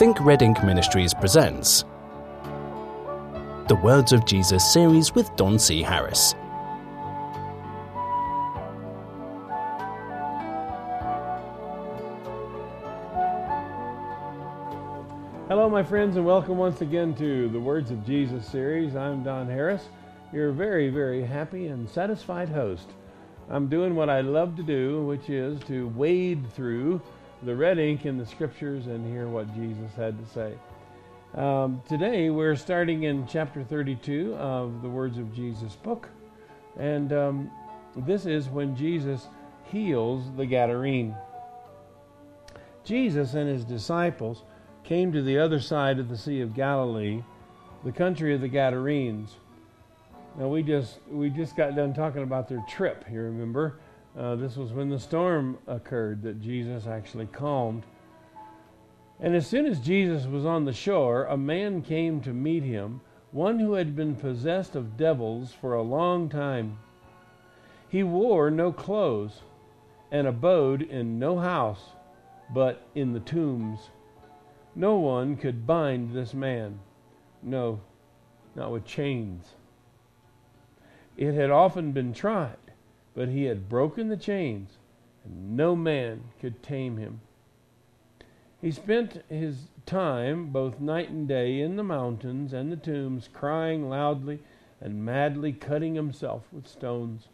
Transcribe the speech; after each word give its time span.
Think 0.00 0.18
Red 0.22 0.40
Ink 0.40 0.64
Ministries 0.64 1.12
presents 1.12 1.84
the 3.68 3.78
Words 3.82 4.14
of 4.14 4.24
Jesus 4.24 4.72
series 4.72 5.14
with 5.14 5.36
Don 5.36 5.58
C. 5.58 5.82
Harris. 5.82 6.34
Hello, 15.48 15.68
my 15.68 15.82
friends, 15.82 16.16
and 16.16 16.24
welcome 16.24 16.56
once 16.56 16.80
again 16.80 17.14
to 17.16 17.50
the 17.50 17.60
Words 17.60 17.90
of 17.90 18.02
Jesus 18.06 18.46
series. 18.46 18.96
I'm 18.96 19.22
Don 19.22 19.46
Harris, 19.46 19.82
your 20.32 20.50
very, 20.50 20.88
very 20.88 21.22
happy 21.22 21.66
and 21.66 21.86
satisfied 21.86 22.48
host. 22.48 22.88
I'm 23.50 23.68
doing 23.68 23.94
what 23.94 24.08
I 24.08 24.22
love 24.22 24.56
to 24.56 24.62
do, 24.62 25.04
which 25.04 25.28
is 25.28 25.60
to 25.64 25.88
wade 25.88 26.50
through 26.54 27.02
the 27.42 27.54
red 27.54 27.78
ink 27.78 28.04
in 28.04 28.18
the 28.18 28.26
scriptures 28.26 28.86
and 28.86 29.06
hear 29.06 29.26
what 29.28 29.52
Jesus 29.54 29.94
had 29.96 30.18
to 30.18 30.26
say. 30.26 30.54
Um, 31.34 31.80
today 31.88 32.28
we're 32.28 32.56
starting 32.56 33.04
in 33.04 33.26
chapter 33.26 33.62
32 33.62 34.34
of 34.34 34.82
the 34.82 34.88
Words 34.88 35.16
of 35.16 35.34
Jesus 35.34 35.76
book, 35.76 36.08
and 36.78 37.12
um, 37.12 37.50
this 37.96 38.26
is 38.26 38.48
when 38.48 38.76
Jesus 38.76 39.28
heals 39.64 40.24
the 40.36 40.44
Gadarene. 40.44 41.16
Jesus 42.84 43.34
and 43.34 43.48
his 43.48 43.64
disciples 43.64 44.42
came 44.84 45.12
to 45.12 45.22
the 45.22 45.38
other 45.38 45.60
side 45.60 45.98
of 45.98 46.08
the 46.08 46.18
Sea 46.18 46.40
of 46.40 46.54
Galilee, 46.54 47.22
the 47.84 47.92
country 47.92 48.34
of 48.34 48.40
the 48.40 48.48
Gadarenes. 48.48 49.36
Now 50.38 50.48
we 50.48 50.62
just 50.62 50.98
we 51.08 51.30
just 51.30 51.56
got 51.56 51.74
done 51.74 51.94
talking 51.94 52.22
about 52.22 52.48
their 52.48 52.64
trip. 52.68 53.04
You 53.10 53.20
remember? 53.20 53.78
Uh, 54.18 54.34
this 54.34 54.56
was 54.56 54.72
when 54.72 54.88
the 54.88 54.98
storm 54.98 55.56
occurred 55.66 56.22
that 56.22 56.40
Jesus 56.40 56.86
actually 56.86 57.26
calmed. 57.26 57.84
And 59.20 59.36
as 59.36 59.46
soon 59.46 59.66
as 59.66 59.78
Jesus 59.80 60.26
was 60.26 60.44
on 60.44 60.64
the 60.64 60.72
shore, 60.72 61.26
a 61.26 61.36
man 61.36 61.82
came 61.82 62.20
to 62.22 62.32
meet 62.32 62.64
him, 62.64 63.02
one 63.30 63.60
who 63.60 63.74
had 63.74 63.94
been 63.94 64.16
possessed 64.16 64.74
of 64.74 64.96
devils 64.96 65.52
for 65.52 65.74
a 65.74 65.82
long 65.82 66.28
time. 66.28 66.78
He 67.88 68.02
wore 68.02 68.50
no 68.50 68.72
clothes 68.72 69.42
and 70.10 70.26
abode 70.26 70.82
in 70.82 71.18
no 71.18 71.38
house, 71.38 71.92
but 72.52 72.88
in 72.94 73.12
the 73.12 73.20
tombs. 73.20 73.90
No 74.74 74.96
one 74.96 75.36
could 75.36 75.66
bind 75.66 76.12
this 76.12 76.34
man, 76.34 76.80
no, 77.42 77.80
not 78.56 78.72
with 78.72 78.84
chains. 78.84 79.54
It 81.16 81.34
had 81.34 81.50
often 81.50 81.92
been 81.92 82.12
tried 82.12 82.56
but 83.20 83.28
he 83.28 83.44
had 83.44 83.68
broken 83.68 84.08
the 84.08 84.16
chains, 84.16 84.78
and 85.26 85.54
no 85.54 85.76
man 85.76 86.22
could 86.40 86.62
tame 86.62 86.96
him. 86.96 87.20
He 88.62 88.70
spent 88.70 89.22
his 89.28 89.68
time 89.84 90.46
both 90.46 90.80
night 90.80 91.10
and 91.10 91.28
day 91.28 91.60
in 91.60 91.76
the 91.76 91.82
mountains 91.82 92.54
and 92.54 92.72
the 92.72 92.78
tombs, 92.78 93.28
crying 93.30 93.90
loudly 93.90 94.38
and 94.80 95.04
madly 95.04 95.52
cutting 95.52 95.96
himself 95.96 96.44
with 96.50 96.66
stones. 96.66 97.28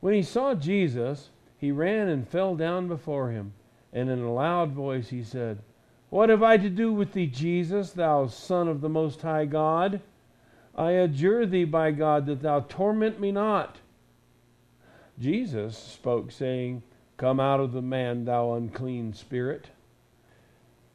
When 0.00 0.14
he 0.14 0.22
saw 0.22 0.54
Jesus, 0.54 1.28
he 1.58 1.70
ran 1.70 2.08
and 2.08 2.26
fell 2.26 2.56
down 2.56 2.88
before 2.88 3.32
him, 3.32 3.52
and 3.92 4.08
in 4.08 4.20
a 4.20 4.32
loud 4.32 4.72
voice 4.72 5.10
he 5.10 5.22
said, 5.22 5.58
What 6.08 6.30
have 6.30 6.42
I 6.42 6.56
to 6.56 6.70
do 6.70 6.94
with 6.94 7.12
thee, 7.12 7.26
Jesus, 7.26 7.92
thou 7.92 8.26
Son 8.26 8.68
of 8.68 8.80
the 8.80 8.88
Most 8.88 9.20
High 9.20 9.44
God? 9.44 10.00
I 10.74 10.92
adjure 10.92 11.44
thee 11.44 11.64
by 11.64 11.90
God 11.90 12.24
that 12.24 12.40
thou 12.40 12.60
torment 12.60 13.20
me 13.20 13.32
not. 13.32 13.80
Jesus 15.20 15.76
spoke, 15.76 16.32
saying, 16.32 16.82
Come 17.16 17.38
out 17.38 17.60
of 17.60 17.72
the 17.72 17.82
man, 17.82 18.24
thou 18.24 18.54
unclean 18.54 19.12
spirit. 19.12 19.68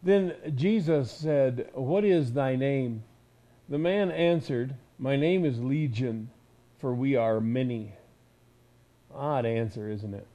Then 0.01 0.33
Jesus 0.55 1.11
said, 1.11 1.69
What 1.73 2.03
is 2.03 2.33
thy 2.33 2.55
name? 2.55 3.03
The 3.69 3.77
man 3.77 4.11
answered, 4.11 4.75
My 4.97 5.15
name 5.15 5.45
is 5.45 5.59
Legion, 5.59 6.29
for 6.79 6.93
we 6.93 7.15
are 7.15 7.39
many. 7.39 7.93
Odd 9.13 9.45
answer, 9.45 9.89
isn't 9.89 10.13
it? 10.13 10.27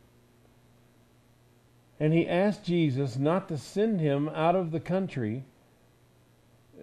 And 1.99 2.13
he 2.15 2.27
asked 2.27 2.65
Jesus 2.65 3.17
not 3.17 3.49
to 3.49 3.59
send 3.59 4.01
him 4.01 4.29
out 4.31 4.57
of 4.57 4.71
the 4.71 4.81
country. 4.81 5.45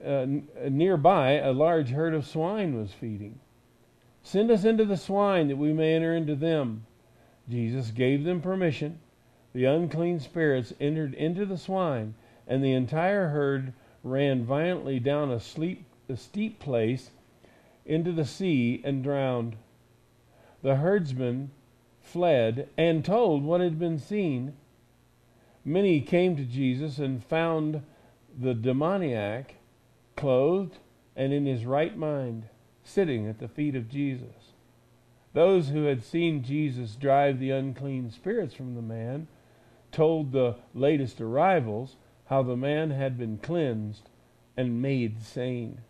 Uh, 0.05 0.27
nearby, 0.69 1.33
a 1.33 1.51
large 1.51 1.89
herd 1.89 2.13
of 2.13 2.27
swine 2.27 2.77
was 2.77 2.91
feeding. 2.91 3.39
Send 4.21 4.51
us 4.51 4.63
into 4.63 4.85
the 4.85 4.97
swine 4.97 5.47
that 5.47 5.57
we 5.57 5.73
may 5.73 5.95
enter 5.95 6.13
into 6.13 6.35
them. 6.35 6.85
Jesus 7.49 7.91
gave 7.91 8.23
them 8.23 8.41
permission. 8.41 8.99
The 9.53 9.65
unclean 9.65 10.19
spirits 10.19 10.73
entered 10.79 11.13
into 11.13 11.45
the 11.45 11.57
swine, 11.57 12.15
and 12.47 12.63
the 12.63 12.73
entire 12.73 13.29
herd 13.29 13.73
ran 14.03 14.45
violently 14.45 14.99
down 14.99 15.31
a, 15.31 15.39
sleep, 15.39 15.85
a 16.09 16.17
steep 16.17 16.59
place 16.59 17.11
into 17.85 18.11
the 18.11 18.25
sea 18.25 18.81
and 18.83 19.03
drowned. 19.03 19.55
The 20.61 20.75
herdsmen 20.75 21.51
fled 22.01 22.69
and 22.77 23.03
told 23.03 23.43
what 23.43 23.61
had 23.61 23.79
been 23.79 23.99
seen. 23.99 24.53
Many 25.63 26.01
came 26.01 26.35
to 26.37 26.43
Jesus 26.43 26.97
and 26.97 27.23
found 27.23 27.81
the 28.39 28.53
demoniac 28.53 29.55
clothed 30.15 30.77
and 31.15 31.33
in 31.33 31.45
his 31.45 31.65
right 31.65 31.97
mind, 31.97 32.47
sitting 32.83 33.27
at 33.27 33.39
the 33.39 33.47
feet 33.47 33.75
of 33.75 33.89
Jesus. 33.89 34.36
Those 35.33 35.69
who 35.69 35.83
had 35.83 36.03
seen 36.03 36.43
Jesus 36.43 36.95
drive 36.95 37.39
the 37.39 37.51
unclean 37.51 38.11
spirits 38.11 38.53
from 38.53 38.75
the 38.75 38.81
man 38.81 39.27
told 39.91 40.31
the 40.31 40.55
latest 40.73 41.21
arrivals 41.21 41.95
how 42.25 42.43
the 42.43 42.57
man 42.57 42.91
had 42.91 43.17
been 43.17 43.37
cleansed 43.37 44.09
and 44.55 44.81
made 44.81 45.21
sane. 45.21 45.81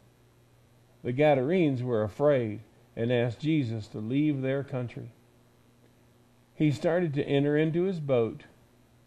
The 1.04 1.12
Gadarenes 1.12 1.82
were 1.82 2.04
afraid 2.04 2.62
and 2.96 3.12
asked 3.12 3.40
Jesus 3.40 3.88
to 3.90 4.00
leave 4.00 4.42
their 4.42 4.64
country. 4.64 5.12
He 6.54 6.72
started 6.72 7.14
to 7.14 7.28
enter 7.28 7.56
into 7.58 7.84
his 7.84 8.00
boat. 8.00 8.44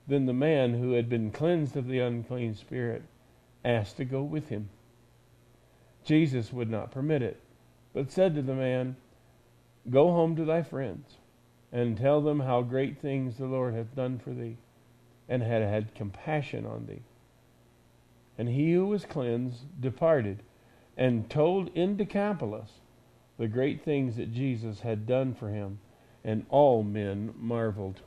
Then 0.07 0.27
the 0.27 0.33
man 0.33 0.75
who 0.75 0.93
had 0.93 1.09
been 1.09 1.31
cleansed 1.31 1.77
of 1.77 1.89
the 1.89 1.99
unclean 1.99 2.55
spirit 2.55 3.03
asked 3.65 3.97
to 3.99 4.05
go 4.05 4.23
with 4.23 4.49
him. 4.49 4.71
Jesus 6.05 6.53
would 6.53 6.71
not 6.71 6.93
permit 6.93 7.23
it, 7.23 7.41
but 7.93 8.11
said 8.11 8.35
to 8.35 8.43
the 8.43 8.55
man, 8.55 8.97
Go 9.89 10.11
home 10.13 10.37
to 10.37 10.45
thy 10.45 10.63
friends 10.63 11.17
and 11.73 11.97
tell 11.97 12.21
them 12.21 12.41
how 12.41 12.63
great 12.63 13.01
things 13.01 13.37
the 13.37 13.47
Lord 13.47 13.75
hath 13.75 13.95
done 13.95 14.19
for 14.19 14.31
thee 14.31 14.57
and 15.29 15.43
had 15.43 15.63
had 15.63 15.95
compassion 15.95 16.67
on 16.67 16.87
thee. 16.87 17.03
And 18.37 18.49
he 18.49 18.73
who 18.73 18.87
was 18.87 19.05
cleansed 19.05 19.81
departed 19.81 20.43
and 20.97 21.31
told 21.31 21.71
in 21.75 21.97
Decapolis 21.97 22.81
the 23.39 23.49
great 23.49 23.83
things 23.83 24.17
that 24.17 24.35
Jesus 24.35 24.81
had 24.81 25.07
done 25.07 25.35
for 25.35 25.49
him, 25.49 25.79
and 26.23 26.45
all 26.51 26.83
men 26.83 27.33
marveled. 27.39 28.03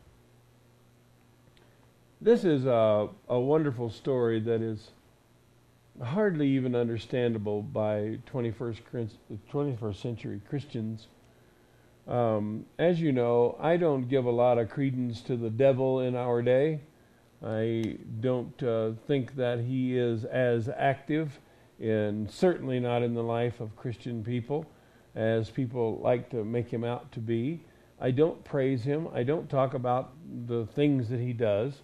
This 2.22 2.44
is 2.44 2.66
a, 2.66 3.10
a 3.28 3.40
wonderful 3.40 3.90
story 3.90 4.40
that 4.42 4.62
is 4.62 4.92
hardly 6.02 6.48
even 6.50 6.76
understandable 6.76 7.64
by 7.64 8.20
21st, 8.32 9.10
21st 9.52 9.96
century 9.96 10.40
Christians 10.48 11.08
um, 12.08 12.66
as 12.78 13.00
you 13.00 13.12
know, 13.12 13.58
I 13.60 13.78
don't 13.78 14.10
give 14.10 14.26
a 14.26 14.32
lot 14.32 14.58
of 14.58 14.70
credence 14.70 15.22
to 15.22 15.38
the 15.38 15.50
devil 15.50 16.02
in 16.02 16.16
our 16.16 16.42
day. 16.42 16.82
I 17.46 17.98
don't 18.20 18.62
uh, 18.64 18.92
think 19.08 19.36
that 19.36 19.60
he 19.60 19.98
is 19.98 20.26
as 20.26 20.70
active, 20.70 21.40
and 21.80 22.30
certainly 22.30 22.80
not 22.80 23.04
in 23.04 23.14
the 23.14 23.24
life 23.24 23.60
of 23.60 23.76
Christian 23.76 24.24
people, 24.24 24.66
as 25.16 25.50
people 25.50 26.00
like 26.02 26.30
to 26.32 26.44
make 26.44 26.70
him 26.70 26.84
out 26.84 27.12
to 27.14 27.20
be. 27.20 27.64
I 28.00 28.12
don't 28.12 28.44
praise 28.44 28.84
him. 28.84 29.08
I 29.14 29.24
don't 29.24 29.50
talk 29.50 29.74
about 29.74 30.14
the 30.48 30.66
things 30.68 31.10
that 31.10 31.20
he 31.20 31.32
does. 31.32 31.82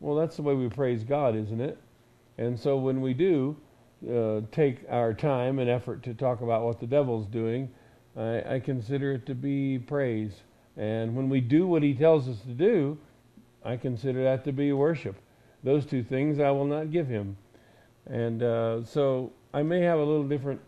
Well, 0.00 0.16
that's 0.16 0.36
the 0.36 0.42
way 0.42 0.54
we 0.54 0.68
praise 0.68 1.04
God, 1.04 1.36
isn't 1.36 1.60
it? 1.60 1.78
And 2.36 2.58
so 2.58 2.76
when 2.76 3.00
we 3.00 3.14
do 3.14 3.56
uh, 4.08 4.42
take 4.52 4.84
our 4.88 5.12
time 5.12 5.58
and 5.58 5.68
effort 5.68 6.02
to 6.04 6.14
talk 6.14 6.40
about 6.40 6.64
what 6.64 6.80
the 6.80 6.86
devil's 6.86 7.26
doing, 7.26 7.70
I, 8.18 8.54
I 8.54 8.60
consider 8.60 9.12
it 9.12 9.26
to 9.26 9.34
be 9.34 9.78
praise. 9.78 10.32
And 10.76 11.14
when 11.14 11.28
we 11.28 11.40
do 11.40 11.66
what 11.66 11.82
he 11.82 11.94
tells 11.94 12.28
us 12.28 12.40
to 12.40 12.52
do, 12.52 12.98
I 13.64 13.76
consider 13.76 14.24
that 14.24 14.44
to 14.44 14.52
be 14.52 14.72
worship. 14.72 15.16
Those 15.62 15.86
two 15.86 16.02
things 16.02 16.40
I 16.40 16.50
will 16.50 16.64
not 16.64 16.90
give 16.90 17.08
him. 17.08 17.36
And 18.06 18.42
uh, 18.42 18.84
so 18.84 19.32
I 19.52 19.62
may 19.62 19.80
have 19.82 19.98
a 19.98 20.04
little 20.04 20.26
different 20.26 20.60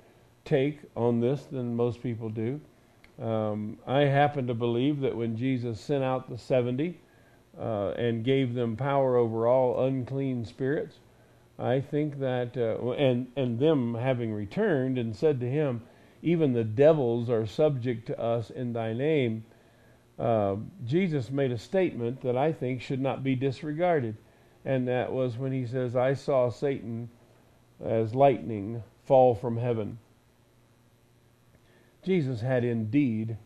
take 0.44 0.80
on 0.96 1.20
this 1.20 1.44
than 1.44 1.76
most 1.76 2.02
people 2.02 2.28
do. 2.28 2.60
Um, 3.20 3.78
I 3.86 4.00
happen 4.00 4.46
to 4.46 4.54
believe 4.54 5.00
that 5.00 5.16
when 5.16 5.36
Jesus 5.36 5.80
sent 5.80 6.02
out 6.02 6.30
the 6.30 6.38
70 6.38 6.98
uh, 7.58 7.90
and 7.90 8.24
gave 8.24 8.54
them 8.54 8.76
power 8.76 9.16
over 9.16 9.46
all 9.46 9.86
unclean 9.86 10.44
spirits, 10.44 10.96
I 11.58 11.80
think 11.80 12.18
that, 12.20 12.56
uh, 12.56 12.90
and, 12.92 13.30
and 13.36 13.58
them 13.58 13.94
having 13.94 14.32
returned 14.32 14.96
and 14.96 15.14
said 15.14 15.40
to 15.40 15.46
him, 15.46 15.82
even 16.22 16.52
the 16.52 16.64
devils 16.64 17.30
are 17.30 17.46
subject 17.46 18.06
to 18.06 18.20
us 18.20 18.50
in 18.50 18.72
thy 18.72 18.92
name. 18.92 19.44
Uh, 20.18 20.56
Jesus 20.84 21.30
made 21.30 21.50
a 21.50 21.58
statement 21.58 22.20
that 22.22 22.36
I 22.36 22.52
think 22.52 22.82
should 22.82 23.00
not 23.00 23.24
be 23.24 23.34
disregarded. 23.34 24.16
and 24.64 24.86
that 24.88 25.10
was 25.10 25.38
when 25.38 25.52
he 25.52 25.66
says, 25.66 25.96
I 25.96 26.12
saw 26.12 26.50
Satan 26.50 27.08
as 27.82 28.14
lightning 28.14 28.82
fall 29.04 29.34
from 29.34 29.56
heaven. 29.56 29.98
Jesus 32.04 32.40
had 32.40 32.64
indeed 32.64 33.36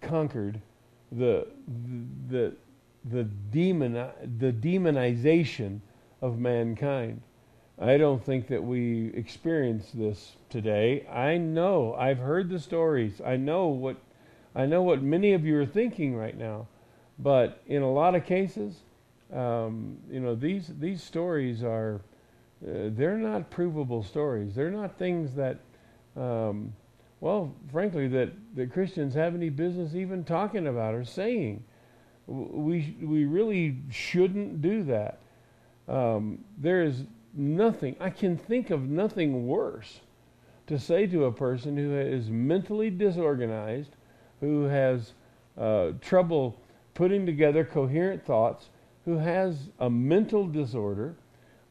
conquered 0.00 0.60
the, 1.12 1.46
the, 2.28 2.54
the, 3.04 3.24
demon, 3.24 3.92
the 4.38 4.52
demonization 4.52 5.80
of 6.20 6.38
mankind. 6.38 7.20
I 7.78 7.98
don't 7.98 8.24
think 8.24 8.48
that 8.48 8.62
we 8.62 9.12
experience 9.14 9.90
this 9.92 10.32
today. 10.48 11.06
I 11.08 11.36
know, 11.36 11.94
I've 11.94 12.18
heard 12.18 12.48
the 12.48 12.58
stories. 12.58 13.20
I 13.24 13.36
know 13.36 13.66
what 13.68 13.96
I 14.54 14.64
know 14.64 14.82
what 14.82 15.02
many 15.02 15.34
of 15.34 15.44
you 15.44 15.58
are 15.60 15.66
thinking 15.66 16.16
right 16.16 16.36
now. 16.36 16.68
But 17.18 17.60
in 17.66 17.82
a 17.82 17.92
lot 17.92 18.14
of 18.14 18.24
cases, 18.24 18.76
um, 19.32 19.98
you 20.10 20.20
know, 20.20 20.34
these 20.34 20.70
these 20.78 21.02
stories 21.02 21.62
are 21.62 22.00
uh, 22.66 22.88
they're 22.88 23.18
not 23.18 23.50
provable 23.50 24.02
stories. 24.02 24.54
They're 24.54 24.70
not 24.70 24.98
things 24.98 25.34
that 25.34 25.58
um, 26.16 26.72
well, 27.20 27.54
frankly, 27.72 28.08
that, 28.08 28.30
that 28.54 28.72
Christians 28.72 29.14
have 29.14 29.34
any 29.34 29.48
business 29.48 29.94
even 29.94 30.24
talking 30.24 30.66
about 30.66 30.94
or 30.94 31.04
saying. 31.04 31.64
We, 32.26 32.96
we 33.00 33.24
really 33.24 33.78
shouldn't 33.90 34.60
do 34.60 34.82
that. 34.84 35.20
Um, 35.88 36.44
there 36.58 36.82
is 36.82 37.04
nothing, 37.36 37.96
I 38.00 38.10
can 38.10 38.36
think 38.36 38.70
of 38.70 38.88
nothing 38.88 39.46
worse 39.46 40.00
to 40.66 40.78
say 40.78 41.06
to 41.06 41.26
a 41.26 41.32
person 41.32 41.76
who 41.76 41.94
is 41.96 42.28
mentally 42.28 42.90
disorganized, 42.90 43.94
who 44.40 44.64
has 44.64 45.12
uh, 45.56 45.92
trouble 46.00 46.58
putting 46.94 47.26
together 47.26 47.64
coherent 47.64 48.24
thoughts, 48.24 48.70
who 49.04 49.18
has 49.18 49.68
a 49.78 49.88
mental 49.88 50.46
disorder, 50.46 51.14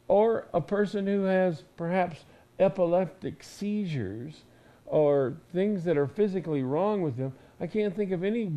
or 0.08 0.48
a 0.54 0.62
person 0.62 1.08
who 1.08 1.24
has 1.24 1.64
perhaps 1.76 2.26
epileptic 2.60 3.44
seizures 3.44 4.44
or 4.86 5.36
things 5.52 5.84
that 5.84 5.98
are 5.98 6.08
physically 6.08 6.64
wrong 6.64 7.02
with 7.02 7.18
them, 7.18 7.34
I 7.60 7.68
can't 7.68 7.96
think 7.96 8.12
of 8.12 8.24
any 8.24 8.52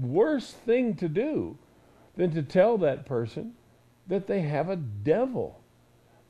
worse 0.00 0.52
thing 0.52 0.94
to 0.96 1.08
do 1.08 1.56
than 2.16 2.32
to 2.32 2.42
tell 2.42 2.78
that 2.78 3.06
person 3.06 3.54
that 4.06 4.26
they 4.26 4.42
have 4.42 4.68
a 4.68 4.76
devil. 4.76 5.60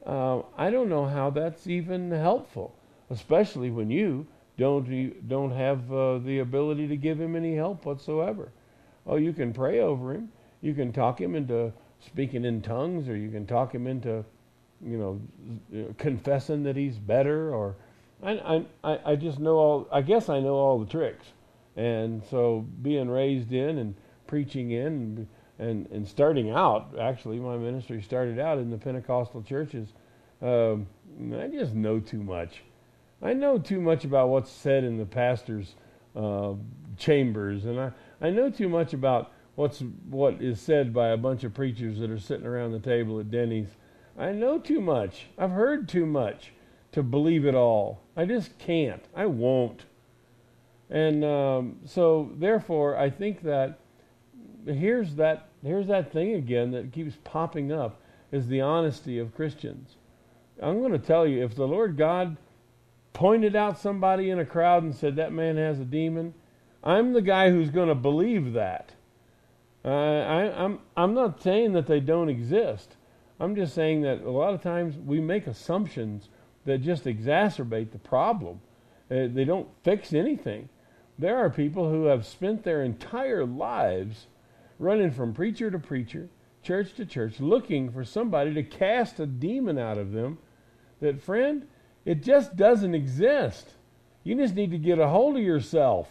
Uh, 0.07 0.43
I 0.57 0.71
don't 0.71 0.89
know 0.89 1.07
how 1.07 1.31
that's 1.31 1.67
even 1.67 2.11
helpful, 2.11 2.75
especially 3.11 3.71
when 3.71 3.91
you 3.91 4.27
don't 4.59 5.29
don't 5.29 5.51
have 5.51 5.93
uh, 5.93 6.19
the 6.19 6.39
ability 6.39 6.89
to 6.89 6.97
give 6.97 7.21
him 7.21 7.37
any 7.37 7.55
help 7.55 7.85
whatsoever. 7.85 8.53
Oh, 9.07 9.17
you 9.17 9.33
can 9.33 9.53
pray 9.53 9.81
over 9.81 10.15
him. 10.15 10.31
You 10.61 10.75
can 10.75 10.93
talk 10.93 11.21
him 11.21 11.35
into 11.35 11.73
speaking 12.01 12.45
in 12.45 12.63
tongues, 12.63 13.09
or 13.09 13.17
you 13.17 13.31
can 13.31 13.47
talk 13.47 13.75
him 13.75 13.87
into, 13.87 14.25
you 14.85 14.99
know, 14.99 15.93
confessing 15.99 16.63
that 16.65 16.77
he's 16.77 16.99
better, 16.99 17.55
or 17.55 17.77
I, 18.23 18.65
I, 18.85 18.99
I 19.05 19.17
just 19.17 19.39
know 19.39 19.57
all, 19.57 19.89
I 19.91 20.03
guess 20.03 20.29
I 20.29 20.41
know 20.41 20.55
all 20.55 20.79
the 20.79 20.91
tricks. 20.91 21.27
And 21.77 22.23
so 22.31 22.67
being 22.83 23.09
raised 23.09 23.53
in 23.53 23.79
and 23.79 23.95
preaching 24.27 24.73
in 24.73 25.29
and, 25.61 25.87
and, 25.91 26.09
starting 26.09 26.51
out, 26.51 26.95
actually, 26.99 27.39
my 27.39 27.57
ministry 27.59 28.01
started 28.01 28.39
out 28.39 28.59
in 28.59 28.71
the 28.71 28.79
Pentecostal 28.79 29.43
churches. 29.43 29.93
Um, 30.41 30.87
I 31.35 31.49
just 31.49 31.75
know 31.75 32.01
too 32.01 32.23
much. 32.23 32.63
I 33.21 33.35
know 33.35 33.59
too 33.59 33.81
much 33.81 34.05
about 34.05 34.31
what's 34.31 34.51
said 34.51 34.85
in 34.85 34.97
the 34.97 35.05
pastor's 35.05 35.75
uh, 36.17 36.55
chambers, 36.97 37.67
and 37.67 37.79
I, 37.79 37.93
I 38.23 38.31
know 38.31 38.49
too 38.49 38.71
much 38.71 38.95
about 38.95 39.33
what's 39.55 39.83
what 40.09 40.41
is 40.41 40.59
said 40.59 40.95
by 40.95 41.09
a 41.09 41.17
bunch 41.19 41.45
of 41.45 41.53
preachers 41.53 41.99
that 41.99 42.11
are 42.11 42.19
sitting 42.19 42.47
around 42.47 42.73
the 42.73 42.81
table 42.81 43.21
at 43.21 43.31
Denny's. 43.31 43.69
I 44.19 44.33
know 44.33 44.59
too 44.59 44.81
much. 44.81 45.27
I've 45.37 45.51
heard 45.51 45.89
too 45.89 46.07
much 46.07 46.53
to 46.93 47.03
believe 47.03 47.45
it 47.45 47.55
all. 47.55 48.01
I 48.17 48.25
just 48.25 48.59
can't. 48.59 49.05
I 49.15 49.27
won't. 49.27 49.85
And 50.89 51.23
um, 51.23 51.77
so, 51.85 52.31
therefore, 52.39 52.97
I 52.97 53.11
think 53.11 53.43
that 53.43 53.79
here's 54.67 55.15
that 55.17 55.50
here's 55.63 55.89
that 55.89 56.13
thing 56.13 56.35
again 56.35 56.71
that 56.73 56.93
keeps 56.93 57.17
popping 57.25 57.73
up 57.73 58.01
is 58.33 58.47
the 58.47 58.61
honesty 58.61 59.19
of 59.19 59.35
Christians. 59.35 59.97
I'm 60.63 60.81
going 60.81 60.93
to 60.93 60.99
tell 60.99 61.27
you, 61.27 61.45
if 61.45 61.55
the 61.55 61.67
Lord 61.67 61.97
God 61.97 62.37
pointed 63.13 63.57
out 63.57 63.79
somebody 63.79 64.31
in 64.31 64.39
a 64.39 64.45
crowd 64.45 64.83
and 64.83 64.95
said 64.95 65.17
that 65.17 65.33
man 65.33 65.57
has 65.57 65.81
a 65.81 65.85
demon, 65.85 66.35
I'm 66.83 67.13
the 67.13 67.23
guy 67.23 67.51
who's 67.51 67.71
going 67.71 67.89
to 67.89 67.95
believe 67.95 68.53
that. 68.53 68.93
Uh, 69.85 69.89
I, 69.89 70.65
I'm 70.65 70.81
I'm 70.97 71.15
not 71.15 71.43
saying 71.43 71.73
that 71.73 71.87
they 71.87 72.01
don't 72.01 72.29
exist. 72.29 72.97
I'm 73.39 73.57
just 73.57 73.75
saying 73.75 74.03
that 74.03 74.21
a 74.23 74.31
lot 74.31 74.53
of 74.53 74.63
times 74.63 74.97
we 74.97 75.21
make 75.21 75.47
assumptions 75.47 76.29
that 76.67 76.83
just 76.83 77.05
exacerbate 77.05 77.91
the 77.91 77.99
problem. 77.99 78.61
Uh, 79.11 79.27
they 79.33 79.45
don't 79.45 79.69
fix 79.83 80.13
anything. 80.13 80.69
There 81.19 81.39
are 81.39 81.51
people 81.51 81.91
who 81.91 82.05
have 82.05 82.27
spent 82.27 82.63
their 82.63 82.83
entire 82.83 83.47
lives 83.47 84.27
running 84.81 85.13
from 85.13 85.33
preacher 85.33 85.71
to 85.71 85.79
preacher, 85.79 86.29
church 86.63 86.95
to 86.95 87.07
church, 87.07 87.39
looking 87.39 87.93
for 87.93 88.05
somebody 88.05 88.53
to 88.55 88.63
cast 88.63 89.21
a 89.21 89.27
demon 89.27 89.79
out 89.79 89.99
of 89.99 90.13
them. 90.13 90.39
That, 91.01 91.23
friend, 91.23 91.69
it 92.05 92.23
just 92.23 92.57
doesn't 92.57 92.95
exist. 92.95 93.69
You 94.25 94.35
just 94.35 94.55
need 94.55 94.73
to 94.73 94.79
get 94.79 94.99
a 94.99 95.07
hold 95.07 95.37
of 95.37 95.43
yourself. 95.43 96.09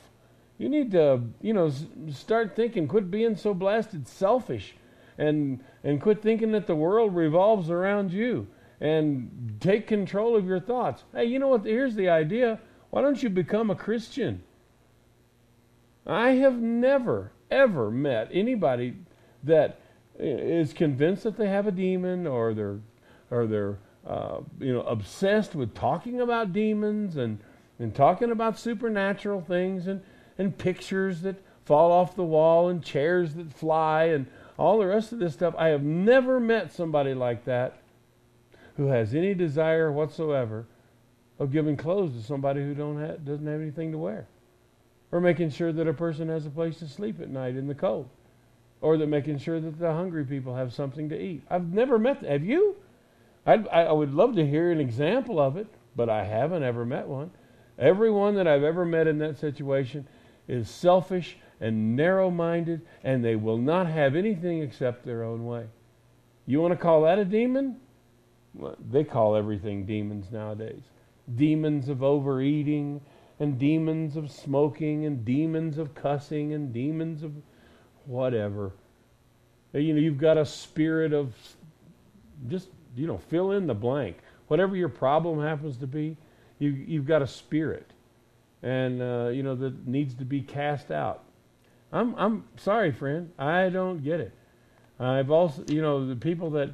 You 0.57 0.69
need 0.69 0.92
to, 0.92 1.21
you 1.42 1.54
know, 1.54 1.71
start 2.12 2.56
thinking, 2.56 2.88
quit 2.88 3.10
being 3.10 3.36
so 3.36 3.54
blasted 3.54 4.07
selfish 4.07 4.75
and 5.18 5.63
and 5.83 6.01
quit 6.01 6.21
thinking 6.21 6.51
that 6.51 6.68
the 6.68 6.75
world 6.75 7.16
revolves 7.16 7.69
around 7.69 8.12
you 8.12 8.48
and 8.81 9.57
take 9.60 9.88
control 9.88 10.36
of 10.36 10.45
your 10.45 10.60
thoughts. 10.60 11.04
Hey, 11.13 11.25
you 11.25 11.39
know 11.39 11.50
what? 11.50 11.66
Here's 11.66 11.95
the 11.95 12.10
idea. 12.10 12.60
Why 12.89 13.01
don't 13.01 13.21
you 13.21 13.30
become 13.30 13.69
a 13.69 13.75
Christian? 13.75 14.44
I 16.06 16.31
have 16.31 16.60
never, 16.60 17.31
ever 17.51 17.91
met 17.91 18.29
anybody 18.31 18.95
that 19.43 19.79
is 20.19 20.73
convinced 20.73 21.23
that 21.23 21.37
they 21.37 21.47
have 21.47 21.67
a 21.67 21.71
demon 21.71 22.27
or 22.27 22.53
they're, 22.53 22.79
or 23.31 23.47
they're, 23.47 23.77
uh, 24.05 24.39
you 24.59 24.73
know, 24.73 24.81
obsessed 24.81 25.55
with 25.55 25.73
talking 25.73 26.19
about 26.19 26.51
demons 26.53 27.15
and, 27.15 27.39
and 27.79 27.95
talking 27.95 28.31
about 28.31 28.59
supernatural 28.59 29.41
things 29.41 29.87
and, 29.87 30.01
and 30.37 30.57
pictures 30.57 31.21
that 31.21 31.35
fall 31.65 31.91
off 31.91 32.15
the 32.15 32.23
wall 32.23 32.69
and 32.69 32.83
chairs 32.83 33.35
that 33.35 33.53
fly 33.53 34.06
and 34.06 34.25
all 34.57 34.79
the 34.79 34.85
rest 34.87 35.11
of 35.11 35.19
this 35.19 35.33
stuff. 35.33 35.53
I 35.57 35.68
have 35.68 35.83
never 35.83 36.39
met 36.39 36.71
somebody 36.73 37.13
like 37.13 37.45
that 37.45 37.77
who 38.75 38.87
has 38.87 39.13
any 39.13 39.33
desire 39.33 39.91
whatsoever 39.91 40.65
of 41.37 41.51
giving 41.51 41.77
clothes 41.77 42.13
to 42.15 42.23
somebody 42.23 42.61
who 42.61 42.73
don't 42.73 42.99
have, 42.99 43.23
doesn't 43.23 43.45
have 43.47 43.61
anything 43.61 43.91
to 43.91 43.97
wear, 43.97 44.27
or 45.11 45.19
making 45.19 45.49
sure 45.49 45.71
that 45.71 45.87
a 45.87 45.94
person 45.94 46.30
has 46.30 46.45
a 46.45 46.49
place 46.49 46.78
to 46.80 46.87
sleep 46.87 47.19
at 47.19 47.30
night 47.30 47.56
in 47.56 47.68
the 47.68 47.75
cold, 47.75 48.09
or 48.81 48.97
that 48.97 49.07
making 49.07 49.39
sure 49.39 49.59
that 49.59 49.80
the 49.80 49.92
hungry 49.92 50.23
people 50.25 50.56
have 50.56 50.73
something 50.73 51.09
to 51.09 51.19
eat. 51.19 51.44
I've 51.49 51.73
never 51.73 51.97
met. 51.97 52.23
Have 52.23 52.44
you? 52.44 52.75
I'd, 53.45 53.68
I 53.69 53.92
would 53.92 54.13
love 54.13 54.35
to 54.35 54.45
hear 54.45 54.71
an 54.71 54.80
example 54.80 55.39
of 55.39 55.57
it, 55.57 55.68
but 55.95 56.09
I 56.09 56.23
haven't 56.23 56.63
ever 56.63 56.85
met 56.85 57.07
one. 57.07 57.31
Everyone 57.78 58.35
that 58.35 58.47
I've 58.47 58.63
ever 58.63 58.85
met 58.85 59.07
in 59.07 59.18
that 59.19 59.37
situation 59.37 60.07
is 60.47 60.69
selfish 60.69 61.37
and 61.61 61.95
narrow 61.95 62.30
minded, 62.30 62.81
and 63.04 63.23
they 63.23 63.35
will 63.35 63.57
not 63.57 63.87
have 63.87 64.16
anything 64.16 64.61
except 64.61 65.06
their 65.06 65.23
own 65.23 65.45
way. 65.45 65.68
You 66.45 66.61
want 66.61 66.73
to 66.73 66.78
call 66.78 67.04
that 67.04 67.19
a 67.19 67.25
demon? 67.25 67.78
they 68.89 69.04
call 69.04 69.35
everything 69.35 69.85
demons 69.85 70.31
nowadays 70.31 70.81
demons 71.35 71.89
of 71.89 72.04
overeating 72.04 73.01
and 73.39 73.57
demons 73.57 74.15
of 74.15 74.31
smoking 74.31 75.05
and 75.05 75.23
demons 75.23 75.77
of 75.77 75.95
cussing 75.95 76.53
and 76.53 76.73
demons 76.73 77.23
of 77.23 77.31
whatever. 78.05 78.73
You 79.73 79.93
know 79.93 79.99
you've 79.99 80.17
got 80.17 80.37
a 80.37 80.45
spirit 80.45 81.13
of 81.13 81.33
just 82.47 82.69
you 82.95 83.07
know 83.07 83.17
fill 83.17 83.51
in 83.51 83.67
the 83.67 83.73
blank. 83.73 84.17
Whatever 84.47 84.75
your 84.75 84.89
problem 84.89 85.41
happens 85.41 85.77
to 85.77 85.87
be 85.87 86.17
you 86.59 86.71
you've 86.71 87.05
got 87.07 87.21
a 87.21 87.27
spirit. 87.27 87.91
And 88.61 89.01
uh, 89.01 89.29
you 89.29 89.41
know 89.41 89.55
that 89.55 89.87
needs 89.87 90.13
to 90.15 90.25
be 90.25 90.41
cast 90.41 90.91
out. 90.91 91.23
I'm 91.91 92.13
i'm 92.15 92.43
sorry 92.57 92.91
friend. 92.91 93.31
I 93.39 93.69
don't 93.69 94.03
get 94.03 94.19
it. 94.19 94.33
I've 94.99 95.31
also 95.31 95.63
you 95.67 95.81
know 95.81 96.05
the 96.05 96.15
people 96.15 96.51
that 96.51 96.71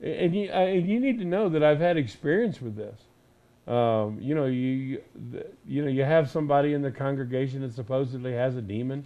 and 0.00 0.34
you, 0.34 0.50
I, 0.50 0.62
and 0.62 0.88
you 0.88 0.98
need 0.98 1.18
to 1.18 1.24
know 1.24 1.48
that 1.50 1.62
I've 1.62 1.80
had 1.80 1.96
experience 1.96 2.60
with 2.60 2.76
this. 2.76 3.00
Um, 3.66 4.18
you 4.20 4.34
know, 4.34 4.46
you 4.46 5.02
you 5.66 5.82
know 5.82 5.88
you 5.88 6.04
have 6.04 6.30
somebody 6.30 6.72
in 6.72 6.82
the 6.82 6.92
congregation 6.92 7.62
that 7.62 7.72
supposedly 7.72 8.32
has 8.32 8.56
a 8.56 8.62
demon, 8.62 9.04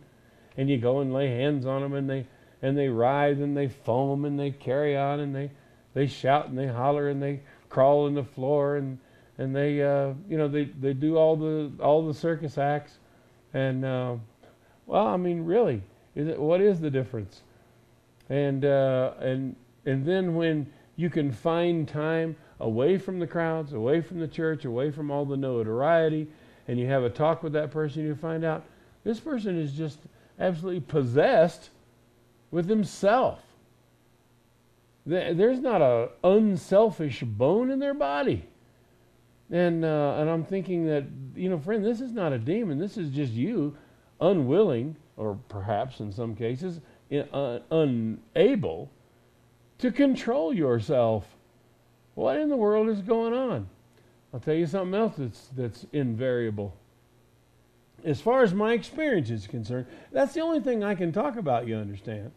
and 0.57 0.69
you 0.69 0.79
go 0.79 1.01
and 1.01 1.13
lay 1.13 1.29
hands 1.29 1.65
on 1.67 1.81
them, 1.83 1.95
and 1.95 2.09
they 2.09 2.27
and 2.63 2.77
they 2.77 2.89
writhe 2.89 3.41
and 3.41 3.57
they 3.57 3.69
foam 3.69 4.25
and 4.25 4.39
they 4.39 4.51
carry 4.51 4.97
on 4.97 5.21
and 5.21 5.35
they 5.35 5.51
they 5.95 6.07
shout 6.07 6.49
and 6.49 6.59
they 6.59 6.67
holler 6.67 7.09
and 7.09 7.23
they 7.23 7.41
crawl 7.71 8.05
on 8.05 8.15
the 8.15 8.25
floor 8.25 8.77
and 8.77 8.99
and 9.39 9.57
they 9.57 9.83
uh, 9.83 10.13
you 10.29 10.37
know 10.37 10.47
they 10.47 10.65
they 10.65 10.93
do 10.93 11.17
all 11.17 11.37
the 11.37 11.73
all 11.81 12.07
the 12.07 12.13
circus 12.13 12.59
acts, 12.59 12.99
and 13.55 13.85
uh, 13.85 14.17
well, 14.87 15.07
I 15.07 15.17
mean, 15.17 15.45
really, 15.45 15.83
is 16.15 16.29
it 16.29 16.39
what 16.39 16.61
is 16.61 16.79
the 16.79 16.91
difference? 16.91 17.43
And 18.29 18.67
uh, 18.67 19.15
and 19.19 19.57
and 19.87 20.05
then 20.05 20.35
when 20.35 20.71
you 20.97 21.09
can 21.09 21.33
find 21.33 21.89
time 21.89 22.37
away 22.61 22.99
from 22.99 23.19
the 23.19 23.27
crowds, 23.27 23.73
away 23.73 24.01
from 24.01 24.21
the 24.21 24.29
church, 24.29 24.65
away 24.65 24.91
from 24.91 25.11
all 25.11 25.25
the 25.25 25.37
notoriety, 25.37 26.29
and 26.69 26.79
you 26.79 26.87
have 26.87 27.03
a 27.03 27.11
talk 27.11 27.43
with 27.43 27.53
that 27.55 27.71
person, 27.71 28.05
you 28.05 28.15
find 28.15 28.45
out 28.45 28.65
this 29.05 29.19
person 29.19 29.59
is 29.59 29.73
just 29.73 29.99
absolutely 30.39 30.81
possessed 30.81 31.71
with 32.51 32.69
himself. 32.69 33.41
There's 35.07 35.61
not 35.61 35.81
a 35.81 36.11
unselfish 36.23 37.23
bone 37.23 37.71
in 37.71 37.79
their 37.79 37.95
body. 37.95 38.45
And, 39.51 39.85
uh, 39.85 40.17
and 40.19 40.31
I'm 40.31 40.45
thinking 40.45 40.87
that, 40.87 41.05
you 41.35 41.49
know, 41.49 41.59
friend, 41.59 41.85
this 41.85 42.01
is 42.01 42.13
not 42.13 42.33
a 42.33 42.39
demon. 42.39 42.79
This 42.79 42.97
is 42.97 43.11
just 43.11 43.33
you 43.33 43.77
unwilling, 44.21 44.95
or 45.17 45.39
perhaps 45.49 46.01
in 46.01 46.13
some 46.13 46.37
cases, 46.37 46.81
uh, 47.33 47.59
unable 47.71 48.91
to 49.79 49.91
control 49.91 50.53
yourself. 50.53 51.27
What 52.21 52.37
in 52.37 52.51
the 52.51 52.57
world 52.57 52.91
is 52.91 53.01
going 53.01 53.33
on? 53.33 53.67
I'll 54.35 54.41
tell 54.41 54.53
you 54.53 54.67
something 54.67 54.93
else 54.93 55.15
that's, 55.17 55.49
that's 55.57 55.87
invariable. 55.91 56.77
As 58.05 58.21
far 58.21 58.43
as 58.43 58.53
my 58.53 58.75
experience 58.75 59.31
is 59.31 59.47
concerned, 59.47 59.87
that's 60.13 60.35
the 60.35 60.41
only 60.41 60.61
thing 60.61 60.85
I 60.85 60.95
can 60.95 61.13
talk 61.13 61.37
about, 61.37 61.67
you 61.67 61.77
understand. 61.77 62.33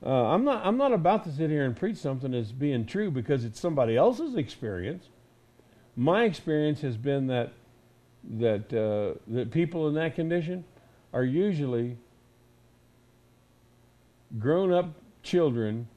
Uh, 0.00 0.26
I'm, 0.26 0.44
not, 0.44 0.64
I'm 0.64 0.76
not 0.76 0.92
about 0.92 1.24
to 1.24 1.32
sit 1.32 1.50
here 1.50 1.64
and 1.64 1.76
preach 1.76 1.96
something 1.96 2.32
as 2.32 2.52
being 2.52 2.86
true 2.86 3.10
because 3.10 3.44
it's 3.44 3.58
somebody 3.58 3.96
else's 3.96 4.36
experience. 4.36 5.08
My 5.96 6.22
experience 6.22 6.80
has 6.82 6.96
been 6.96 7.26
that, 7.26 7.52
that, 8.38 8.72
uh, 8.72 9.18
that 9.26 9.50
people 9.50 9.88
in 9.88 9.94
that 9.94 10.14
condition 10.14 10.62
are 11.12 11.24
usually 11.24 11.96
grown 14.38 14.72
up 14.72 14.90
children 15.24 15.88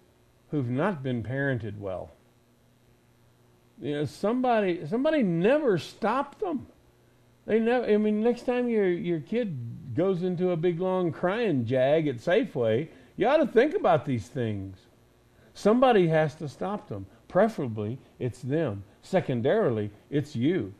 who've 0.49 0.71
not 0.71 1.03
been 1.03 1.21
parented 1.21 1.77
well. 1.77 2.12
You 3.81 3.95
know, 3.95 4.05
somebody 4.05 4.85
somebody 4.87 5.23
never 5.23 5.77
stopped 5.77 6.39
them. 6.39 6.67
They 7.45 7.59
never. 7.59 7.85
I 7.85 7.97
mean, 7.97 8.21
next 8.21 8.45
time 8.45 8.69
your 8.69 8.89
your 8.89 9.19
kid 9.19 9.95
goes 9.95 10.23
into 10.23 10.51
a 10.51 10.57
big 10.57 10.79
long 10.79 11.11
crying 11.11 11.65
jag 11.65 12.07
at 12.07 12.17
Safeway, 12.17 12.89
you 13.17 13.27
ought 13.27 13.37
to 13.37 13.47
think 13.47 13.75
about 13.75 14.05
these 14.05 14.27
things. 14.27 14.77
Somebody 15.53 16.07
has 16.07 16.35
to 16.35 16.47
stop 16.47 16.87
them. 16.87 17.05
Preferably, 17.27 17.99
it's 18.19 18.41
them. 18.41 18.83
Secondarily, 19.01 19.91
it's 20.09 20.35
you. 20.35 20.73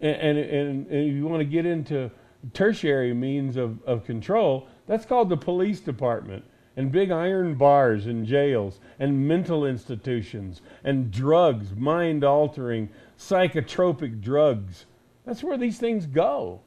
And, 0.00 0.16
and, 0.16 0.38
and, 0.38 0.86
and 0.86 1.08
if 1.08 1.14
you 1.14 1.26
want 1.26 1.40
to 1.40 1.44
get 1.44 1.66
into 1.66 2.10
tertiary 2.52 3.14
means 3.14 3.56
of, 3.56 3.82
of 3.84 4.04
control, 4.04 4.68
that's 4.86 5.04
called 5.04 5.28
the 5.28 5.36
police 5.36 5.80
department 5.80 6.44
and 6.76 6.92
big 6.92 7.10
iron 7.10 7.54
bars 7.54 8.06
and 8.06 8.26
jails 8.26 8.80
and 8.98 9.26
mental 9.26 9.66
institutions 9.66 10.62
and 10.84 11.10
drugs, 11.10 11.74
mind 11.74 12.24
altering, 12.24 12.88
psychotropic 13.18 14.20
drugs. 14.20 14.86
That's 15.26 15.42
where 15.42 15.58
these 15.58 15.78
things 15.78 16.06
go. 16.06 16.60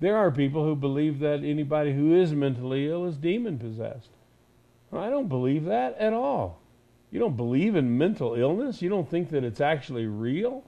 There 0.00 0.16
are 0.16 0.30
people 0.30 0.64
who 0.64 0.74
believe 0.74 1.20
that 1.20 1.44
anybody 1.44 1.92
who 1.92 2.14
is 2.14 2.32
mentally 2.32 2.88
ill 2.88 3.06
is 3.06 3.16
demon 3.16 3.58
possessed. 3.58 4.10
I 4.92 5.08
don't 5.08 5.28
believe 5.28 5.64
that 5.64 5.96
at 5.98 6.12
all. 6.12 6.60
You 7.10 7.18
don't 7.18 7.36
believe 7.36 7.76
in 7.76 7.98
mental 7.98 8.34
illness? 8.34 8.82
You 8.82 8.88
don't 8.88 9.08
think 9.08 9.30
that 9.30 9.44
it's 9.44 9.60
actually 9.60 10.06
real? 10.06 10.64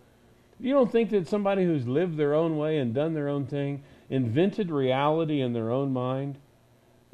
You 0.60 0.72
don't 0.72 0.90
think 0.90 1.10
that 1.10 1.26
somebody 1.26 1.64
who's 1.64 1.88
lived 1.88 2.16
their 2.16 2.34
own 2.34 2.56
way 2.56 2.78
and 2.78 2.94
done 2.94 3.14
their 3.14 3.28
own 3.28 3.46
thing 3.46 3.82
invented 4.08 4.70
reality 4.70 5.40
in 5.40 5.52
their 5.52 5.70
own 5.70 5.92
mind 5.92 6.38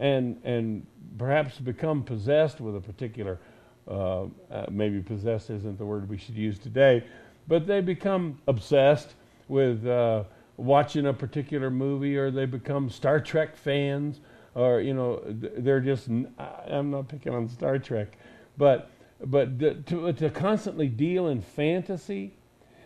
and 0.01 0.41
and 0.45 0.85
perhaps 1.19 1.59
become 1.59 2.03
possessed 2.03 2.61
with 2.61 2.75
a 2.75 2.81
particular 2.81 3.39
uh, 3.87 4.25
uh, 4.51 4.67
maybe 4.71 5.01
possessed 5.01 5.51
isn't 5.51 5.79
the 5.79 5.85
word 5.85 6.09
we 6.09 6.17
should 6.17 6.37
use 6.37 6.59
today, 6.59 7.05
but 7.47 7.67
they 7.67 7.81
become 7.81 8.39
obsessed 8.49 9.15
with 9.49 9.87
uh, 9.87 10.25
watching 10.57 11.07
a 11.07 11.13
particular 11.13 11.71
movie 11.71 12.17
or 12.17 12.31
they 12.31 12.47
become 12.47 12.91
Star 12.91 13.21
Trek 13.21 13.57
fans 13.57 14.21
or 14.55 14.81
you 14.81 14.95
know 14.95 15.23
they're 15.27 15.81
just 15.81 16.09
I'm 16.09 16.91
not 16.91 17.09
picking 17.09 17.35
on 17.35 17.49
Star 17.49 17.79
Trek 17.79 18.17
but 18.57 18.91
but 19.25 19.59
to 19.87 20.13
to 20.13 20.31
constantly 20.31 20.89
deal 20.89 21.29
in 21.29 21.41
fantasy. 21.43 22.35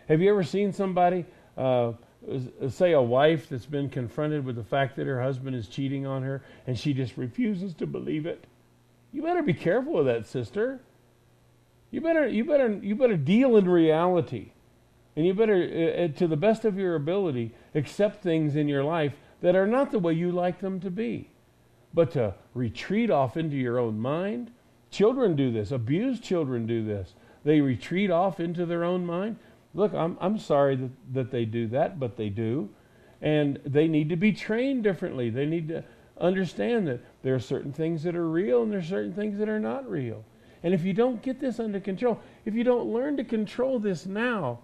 Have 0.09 0.21
you 0.21 0.31
ever 0.31 0.43
seen 0.43 0.73
somebody 0.73 1.25
uh, 1.57 1.93
say 2.69 2.93
a 2.93 3.03
wife 3.03 3.49
that's 3.49 3.67
been 3.67 3.89
confronted 3.89 4.45
with 4.45 4.57
the 4.57 4.65
fact 4.65 4.97
that 4.97 5.07
her 5.07 5.23
husband 5.23 5.55
is 5.55 5.69
cheating 5.69 6.07
on 6.07 6.23
her 6.23 6.43
and 6.67 6.79
she 6.79 6.95
just 6.95 7.17
refuses 7.17 7.75
to 7.75 7.87
believe 7.87 8.27
it 8.27 8.47
you 9.13 9.23
better 9.23 9.43
be 9.43 9.55
careful 9.55 9.95
with 9.95 10.07
that 10.07 10.27
sister 10.27 10.81
you 11.91 12.01
better 12.01 12.27
you 12.27 12.45
better 12.45 12.79
you 12.83 12.95
better 12.95 13.17
deal 13.17 13.57
in 13.57 13.69
reality 13.69 14.51
and 15.17 15.27
you 15.27 15.35
better, 15.35 15.55
uh, 15.55 16.05
uh, 16.05 16.09
to 16.09 16.27
the 16.27 16.37
best 16.37 16.65
of 16.65 16.79
your 16.79 16.97
ability, 16.97 17.53
accept 17.75 18.23
things 18.23 18.57
in 18.57 18.69
your 18.69 18.83
life 18.83 19.15
that 19.43 19.55
are 19.55 19.67
not 19.67 19.91
the 19.91 19.99
way 19.99 20.13
you 20.13 20.33
like 20.33 20.61
them 20.61 20.81
to 20.81 20.91
be. 20.91 21.31
But 21.93 22.11
to 22.13 22.35
retreat 22.55 23.11
off 23.11 23.37
into 23.37 23.57
your 23.57 23.79
own 23.79 24.01
mind, 24.01 24.51
children 24.91 25.37
do 25.37 25.53
this, 25.53 25.71
abused 25.71 26.25
children 26.25 26.67
do 26.67 26.85
this. 26.85 27.15
They 27.45 27.61
retreat 27.61 28.11
off 28.11 28.41
into 28.41 28.67
their 28.67 28.83
own 28.83 29.07
mind. 29.07 29.37
Look, 29.75 29.93
I'm, 29.93 30.17
I'm 30.21 30.39
sorry 30.39 30.77
that, 30.77 30.91
that 31.13 31.31
they 31.31 31.45
do 31.45 31.67
that, 31.69 31.99
but 31.99 32.17
they 32.17 32.29
do. 32.29 32.71
And 33.21 33.59
they 33.67 33.89
need 33.89 34.09
to 34.11 34.17
be 34.17 34.33
trained 34.33 34.85
differently. 34.85 35.31
They 35.31 35.47
need 35.47 35.69
to 35.69 35.85
understand 36.19 36.87
that 36.87 37.01
there 37.23 37.35
are 37.35 37.41
certain 37.41 37.73
things 37.73 38.03
that 38.05 38.15
are 38.15 38.29
real 38.29 38.63
and 38.63 38.71
there 38.71 38.79
are 38.79 38.83
certain 38.83 39.13
things 39.13 39.39
that 39.39 39.49
are 39.49 39.59
not 39.59 39.89
real. 39.89 40.25
And 40.63 40.73
if 40.73 40.85
you 40.85 40.93
don't 40.93 41.21
get 41.21 41.41
this 41.41 41.59
under 41.59 41.81
control, 41.81 42.21
if 42.45 42.55
you 42.55 42.65
don't 42.65 42.93
learn 42.93 43.17
to 43.17 43.25
control 43.25 43.79
this 43.79 44.07
now, 44.07 44.61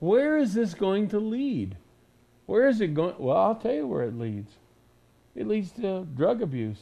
where 0.00 0.36
is 0.36 0.54
this 0.54 0.74
going 0.74 1.08
to 1.08 1.18
lead? 1.18 1.76
Where 2.46 2.68
is 2.68 2.80
it 2.80 2.94
going? 2.94 3.14
Well, 3.18 3.36
I'll 3.36 3.54
tell 3.54 3.74
you 3.74 3.86
where 3.86 4.04
it 4.04 4.18
leads. 4.18 4.52
It 5.34 5.46
leads 5.46 5.70
to 5.72 6.06
drug 6.14 6.42
abuse. 6.42 6.78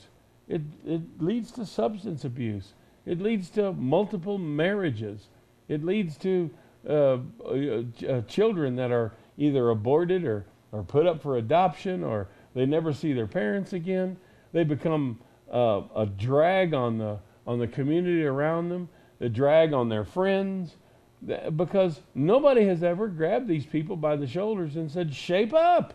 It, 0.48 0.62
it 0.86 1.02
leads 1.18 1.50
to 1.52 1.66
substance 1.66 2.24
abuse. 2.24 2.74
It 3.04 3.20
leads 3.20 3.50
to 3.50 3.72
multiple 3.72 4.38
marriages. 4.38 5.28
It 5.68 5.84
leads 5.84 6.16
to 6.18 6.50
uh, 6.88 7.18
uh, 7.44 7.82
uh, 8.08 8.20
children 8.22 8.76
that 8.76 8.92
are 8.92 9.12
either 9.36 9.70
aborted 9.70 10.24
or, 10.24 10.46
or 10.72 10.82
put 10.82 11.06
up 11.06 11.22
for 11.22 11.36
adoption 11.36 12.04
or 12.04 12.28
they 12.54 12.66
never 12.66 12.92
see 12.92 13.12
their 13.12 13.26
parents 13.26 13.72
again. 13.72 14.16
They 14.52 14.64
become 14.64 15.20
uh, 15.52 15.82
a 15.94 16.06
drag 16.06 16.74
on 16.74 16.98
the, 16.98 17.18
on 17.46 17.58
the 17.58 17.66
community 17.66 18.24
around 18.24 18.68
them, 18.68 18.88
a 19.20 19.28
drag 19.28 19.72
on 19.72 19.88
their 19.88 20.04
friends, 20.04 20.76
because 21.56 22.00
nobody 22.14 22.66
has 22.66 22.82
ever 22.82 23.08
grabbed 23.08 23.48
these 23.48 23.66
people 23.66 23.96
by 23.96 24.16
the 24.16 24.26
shoulders 24.26 24.76
and 24.76 24.90
said, 24.90 25.14
Shape 25.14 25.52
up. 25.52 25.94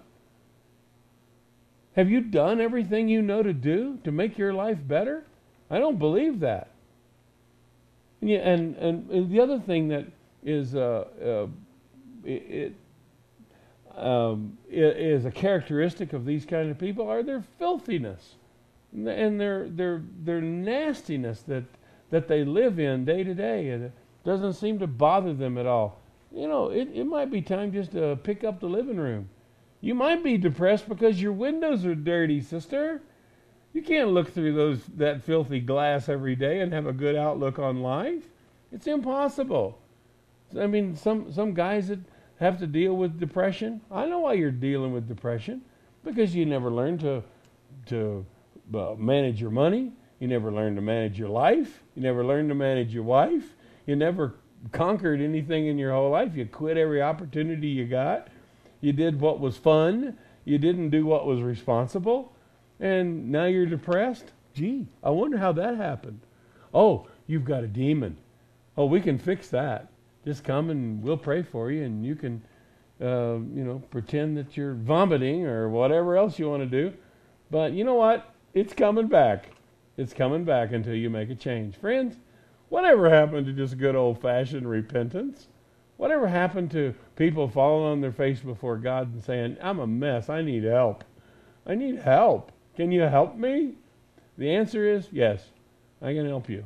Have 1.96 2.10
you 2.10 2.22
done 2.22 2.62
everything 2.62 3.10
you 3.10 3.22
know 3.22 3.44
to 3.44 3.54
do 3.54 3.98
to 4.04 4.12
make 4.12 4.38
your 4.38 4.54
life 4.54 4.80
better? 4.86 5.26
I 5.70 5.80
don't 5.80 6.00
believe 6.00 6.40
that. 6.42 6.72
Yeah, 8.22 8.40
and, 8.40 8.76
and, 8.78 9.10
and 9.10 9.32
the 9.32 9.40
other 9.40 9.60
thing 9.60 9.88
that 9.90 10.06
is 10.44 10.76
uh, 10.76 11.06
uh, 11.24 11.48
it, 12.24 12.74
um, 13.96 14.58
is 14.70 15.26
a 15.26 15.32
characteristic 15.32 16.14
of 16.14 16.26
these 16.26 16.46
kind 16.46 16.70
of 16.72 16.78
people 16.78 17.08
are 17.10 17.24
their 17.24 17.44
filthiness 17.60 18.36
and 18.94 19.40
their 19.40 19.70
their 19.70 20.02
their 20.24 20.42
nastiness 20.42 21.42
that 21.44 21.64
that 22.10 22.28
they 22.28 22.44
live 22.44 22.80
in 22.80 23.06
day 23.06 23.24
to 23.24 23.34
day. 23.34 23.68
It 23.70 23.92
doesn't 24.26 24.54
seem 24.54 24.80
to 24.80 24.88
bother 24.88 25.34
them 25.34 25.58
at 25.58 25.66
all. 25.66 26.00
You 26.34 26.48
know, 26.48 26.70
it, 26.70 26.90
it 26.94 27.06
might 27.06 27.32
be 27.32 27.42
time 27.42 27.72
just 27.72 27.92
to 27.94 28.18
pick 28.24 28.44
up 28.44 28.60
the 28.60 28.68
living 28.68 28.98
room. 28.98 29.30
You 29.82 29.96
might 29.96 30.24
be 30.24 30.38
depressed 30.38 30.88
because 30.88 31.22
your 31.22 31.34
windows 31.34 31.86
are 31.86 31.96
dirty, 31.96 32.42
sister. 32.42 33.02
You 33.74 33.82
can't 33.82 34.10
look 34.10 34.34
through 34.34 34.54
those 34.54 34.86
that 34.98 35.24
filthy 35.24 35.60
glass 35.60 36.10
every 36.10 36.36
day 36.36 36.60
and 36.60 36.72
have 36.74 36.86
a 36.86 36.94
good 36.94 37.16
outlook 37.16 37.58
on 37.58 37.82
life. 37.82 38.26
It's 38.72 38.88
impossible. 38.88 39.81
I 40.58 40.68
mean, 40.68 40.96
some 40.96 41.32
some 41.32 41.54
guys 41.54 41.88
that 41.88 42.00
have 42.40 42.58
to 42.60 42.68
deal 42.68 42.96
with 42.96 43.20
depression. 43.20 43.82
I 43.92 44.06
know 44.06 44.20
why 44.20 44.34
you're 44.34 44.52
dealing 44.52 44.94
with 44.94 45.08
depression 45.08 45.62
because 46.04 46.36
you 46.36 46.46
never 46.46 46.72
learned 46.72 47.02
to 47.02 47.24
to 47.88 48.26
uh, 48.74 48.96
manage 48.98 49.42
your 49.42 49.52
money. 49.52 49.92
You 50.20 50.28
never 50.28 50.52
learned 50.52 50.76
to 50.76 50.82
manage 50.82 51.18
your 51.18 51.30
life. 51.30 51.82
You 51.96 52.02
never 52.02 52.24
learned 52.24 52.50
to 52.50 52.56
manage 52.56 52.94
your 52.94 53.04
wife. 53.04 53.56
You 53.86 53.96
never 53.96 54.36
conquered 54.72 55.22
anything 55.22 55.68
in 55.68 55.78
your 55.78 55.94
whole 55.94 56.12
life. 56.12 56.36
You 56.36 56.46
quit 56.46 56.78
every 56.78 57.02
opportunity 57.02 57.68
you 57.68 57.86
got. 57.86 58.28
You 58.82 58.94
did 58.94 59.20
what 59.20 59.40
was 59.40 59.58
fun. 59.58 60.18
You 60.46 60.58
didn't 60.58 60.90
do 60.90 61.06
what 61.06 61.26
was 61.26 61.42
responsible. 61.42 62.34
And 62.80 63.32
now 63.32 63.46
you're 63.46 63.66
depressed? 63.66 64.32
Gee, 64.54 64.88
I 65.04 65.12
wonder 65.12 65.38
how 65.38 65.52
that 65.54 65.78
happened. 65.78 66.22
Oh, 66.74 67.08
you've 67.28 67.46
got 67.46 67.64
a 67.64 67.68
demon. 67.68 68.18
Oh, 68.76 68.86
we 68.86 69.02
can 69.02 69.18
fix 69.18 69.50
that. 69.50 69.91
Just 70.26 70.44
come 70.44 70.70
and 70.70 71.02
we'll 71.04 71.18
pray 71.18 71.42
for 71.42 71.72
you, 71.72 71.84
and 71.84 72.06
you 72.06 72.16
can, 72.16 72.42
uh, 73.02 73.40
you 73.54 73.64
know, 73.64 73.82
pretend 73.90 74.38
that 74.38 74.56
you're 74.56 74.76
vomiting 74.76 75.46
or 75.46 75.70
whatever 75.70 76.18
else 76.18 76.38
you 76.38 76.50
want 76.50 76.62
to 76.62 76.68
do. 76.68 76.96
But 77.50 77.74
you 77.74 77.84
know 77.84 77.96
what? 77.96 78.34
It's 78.54 78.74
coming 78.74 79.08
back. 79.08 79.52
It's 79.98 80.14
coming 80.14 80.46
back 80.46 80.72
until 80.72 80.96
you 80.96 81.10
make 81.10 81.30
a 81.30 81.36
change. 81.36 81.76
Friends, 81.76 82.18
Whatever 82.72 83.10
happened 83.10 83.46
to 83.48 83.52
just 83.52 83.78
good 83.78 83.98
old 83.98 84.22
fashioned 84.22 84.68
repentance? 84.68 85.50
Whatever 85.98 86.26
happened 86.26 86.72
to 86.72 86.96
people 87.18 87.50
falling 87.50 87.92
on 87.92 88.00
their 88.00 88.14
face 88.14 88.40
before 88.40 88.78
God 88.78 89.12
and 89.12 89.22
saying, 89.22 89.58
I'm 89.62 89.80
a 89.80 89.86
mess, 89.86 90.30
I 90.30 90.42
need 90.42 90.64
help? 90.64 91.04
I 91.68 91.76
need 91.76 91.98
help. 91.98 92.54
Can 92.78 92.94
you 92.94 93.02
help 93.02 93.36
me? 93.36 93.74
The 94.38 94.56
answer 94.56 94.90
is 94.90 95.10
yes, 95.12 95.50
I 96.02 96.14
can 96.14 96.26
help 96.26 96.48
you. 96.48 96.64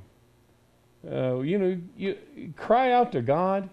Uh, 1.10 1.40
you 1.40 1.58
know, 1.58 1.80
you, 1.98 2.18
cry 2.56 2.92
out 2.92 3.12
to 3.12 3.22
God 3.22 3.70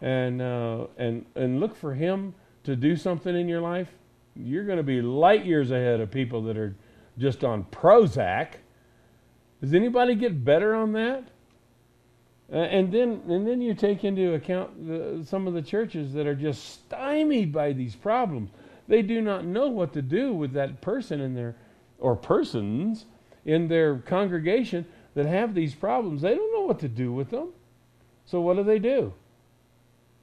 and, 0.00 0.40
uh, 0.40 0.86
and, 0.96 1.24
and 1.34 1.60
look 1.60 1.74
for 1.74 1.94
Him 1.94 2.34
to 2.64 2.76
do 2.76 2.96
something 2.96 3.34
in 3.34 3.48
your 3.48 3.60
life. 3.60 3.88
You're 4.36 4.64
going 4.64 4.76
to 4.76 4.84
be 4.84 5.02
light 5.02 5.44
years 5.44 5.70
ahead 5.70 6.00
of 6.00 6.10
people 6.10 6.42
that 6.44 6.56
are 6.56 6.74
just 7.18 7.44
on 7.44 7.64
Prozac. 7.64 8.52
Does 9.60 9.74
anybody 9.74 10.14
get 10.14 10.44
better 10.44 10.74
on 10.74 10.92
that? 10.92 11.24
Uh, 12.52 12.56
and 12.56 12.92
then 12.92 13.22
and 13.28 13.46
then 13.46 13.60
you 13.60 13.74
take 13.74 14.02
into 14.02 14.34
account 14.34 14.86
the, 14.86 15.24
some 15.24 15.46
of 15.46 15.54
the 15.54 15.62
churches 15.62 16.12
that 16.12 16.26
are 16.26 16.34
just 16.34 16.68
stymied 16.70 17.52
by 17.52 17.72
these 17.72 17.94
problems. 17.94 18.50
They 18.88 19.02
do 19.02 19.20
not 19.20 19.44
know 19.44 19.68
what 19.68 19.92
to 19.92 20.02
do 20.02 20.32
with 20.32 20.52
that 20.54 20.80
person 20.80 21.20
in 21.20 21.34
their 21.34 21.54
or 22.00 22.16
persons 22.16 23.04
in 23.44 23.68
their 23.68 23.98
congregation 23.98 24.84
that 25.14 25.26
have 25.26 25.54
these 25.54 25.74
problems. 25.74 26.22
They 26.22 26.34
don't 26.34 26.52
know 26.52 26.66
what 26.66 26.80
to 26.80 26.88
do 26.88 27.12
with 27.12 27.30
them. 27.30 27.50
So 28.26 28.40
what 28.40 28.56
do 28.56 28.62
they 28.62 28.78
do? 28.78 29.12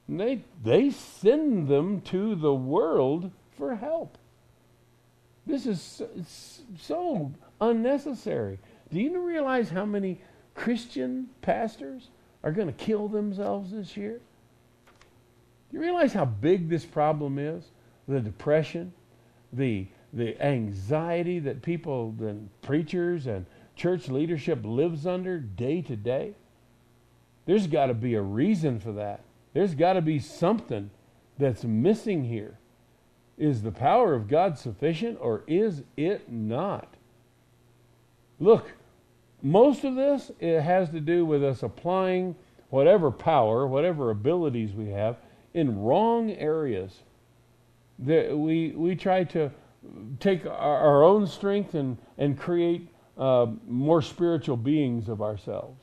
They 0.08 0.42
they 0.64 0.90
send 0.90 1.68
them 1.68 2.00
to 2.02 2.34
the 2.34 2.54
world 2.54 3.30
for 3.56 3.74
help. 3.76 4.16
This 5.48 5.66
is 5.66 6.02
so, 6.78 7.32
unnecessary. 7.58 8.58
Do 8.92 9.00
you 9.00 9.18
realize 9.18 9.70
how 9.70 9.86
many 9.86 10.20
Christian 10.54 11.30
pastors 11.40 12.10
are 12.44 12.52
going 12.52 12.66
to 12.66 12.74
kill 12.74 13.08
themselves 13.08 13.72
this 13.72 13.96
year? 13.96 14.20
Do 15.70 15.76
you 15.76 15.80
realize 15.80 16.12
how 16.12 16.26
big 16.26 16.68
this 16.68 16.84
problem 16.84 17.38
is? 17.38 17.64
The 18.06 18.20
depression, 18.20 18.92
the, 19.52 19.86
the 20.12 20.40
anxiety 20.42 21.38
that 21.40 21.62
people, 21.62 22.12
the 22.12 22.36
preachers 22.60 23.26
and 23.26 23.46
church 23.78 24.08
leadership 24.08 24.60
lives 24.64 25.06
under 25.06 25.38
day 25.38 25.80
to 25.82 25.96
day? 25.96 26.34
There's 27.46 27.66
got 27.66 27.86
to 27.86 27.94
be 27.94 28.14
a 28.14 28.20
reason 28.20 28.78
for 28.78 28.92
that. 28.92 29.20
There's 29.54 29.74
got 29.74 29.94
to 29.94 30.02
be 30.02 30.18
something 30.18 30.90
that's 31.38 31.64
missing 31.64 32.24
here. 32.24 32.58
Is 33.38 33.62
the 33.62 33.72
power 33.72 34.12
of 34.14 34.28
God 34.28 34.58
sufficient 34.58 35.16
or 35.20 35.44
is 35.46 35.82
it 35.96 36.30
not? 36.30 36.94
Look, 38.40 38.72
most 39.40 39.84
of 39.84 39.94
this 39.94 40.30
it 40.40 40.60
has 40.60 40.90
to 40.90 41.00
do 41.00 41.24
with 41.24 41.42
us 41.42 41.62
applying 41.62 42.34
whatever 42.70 43.10
power, 43.10 43.66
whatever 43.66 44.10
abilities 44.10 44.72
we 44.72 44.90
have 44.90 45.16
in 45.54 45.80
wrong 45.80 46.30
areas. 46.32 46.98
That 48.00 48.36
we, 48.36 48.72
we 48.76 48.94
try 48.94 49.24
to 49.24 49.50
take 50.20 50.44
our, 50.44 50.52
our 50.52 51.04
own 51.04 51.26
strength 51.26 51.74
and, 51.74 51.96
and 52.18 52.38
create 52.38 52.88
uh, 53.18 53.46
more 53.66 54.00
spiritual 54.00 54.56
beings 54.56 55.08
of 55.08 55.20
ourselves. 55.20 55.80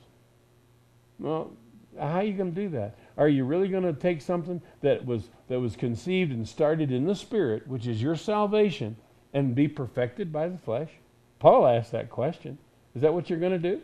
Well, 1.18 1.52
how 1.98 2.18
are 2.18 2.24
you 2.24 2.34
going 2.34 2.54
to 2.54 2.60
do 2.60 2.68
that? 2.70 2.96
Are 3.16 3.28
you 3.28 3.44
really 3.44 3.68
going 3.68 3.84
to 3.84 3.92
take 3.92 4.20
something 4.20 4.60
that 4.82 5.04
was 5.04 5.30
that 5.48 5.60
was 5.60 5.76
conceived 5.76 6.32
and 6.32 6.46
started 6.46 6.90
in 6.90 7.06
the 7.06 7.14
spirit, 7.14 7.66
which 7.66 7.86
is 7.86 8.02
your 8.02 8.16
salvation, 8.16 8.96
and 9.32 9.54
be 9.54 9.68
perfected 9.68 10.32
by 10.32 10.48
the 10.48 10.58
flesh? 10.58 10.90
Paul 11.38 11.66
asked 11.66 11.92
that 11.92 12.10
question. 12.10 12.58
Is 12.94 13.02
that 13.02 13.12
what 13.12 13.30
you're 13.30 13.38
going 13.38 13.52
to 13.52 13.58
do? 13.58 13.80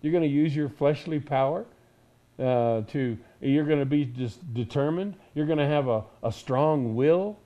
You're 0.00 0.12
going 0.12 0.24
to 0.24 0.28
use 0.28 0.54
your 0.54 0.68
fleshly 0.68 1.20
power 1.20 1.64
uh, 2.38 2.82
to, 2.82 3.16
you're 3.40 3.64
going 3.64 3.78
to 3.78 3.86
be 3.86 4.04
just 4.04 4.52
determined. 4.54 5.14
You're 5.34 5.46
going 5.46 5.58
to 5.58 5.66
have 5.66 5.88
a, 5.88 6.04
a 6.22 6.32
strong 6.32 6.94
will. 6.94 7.38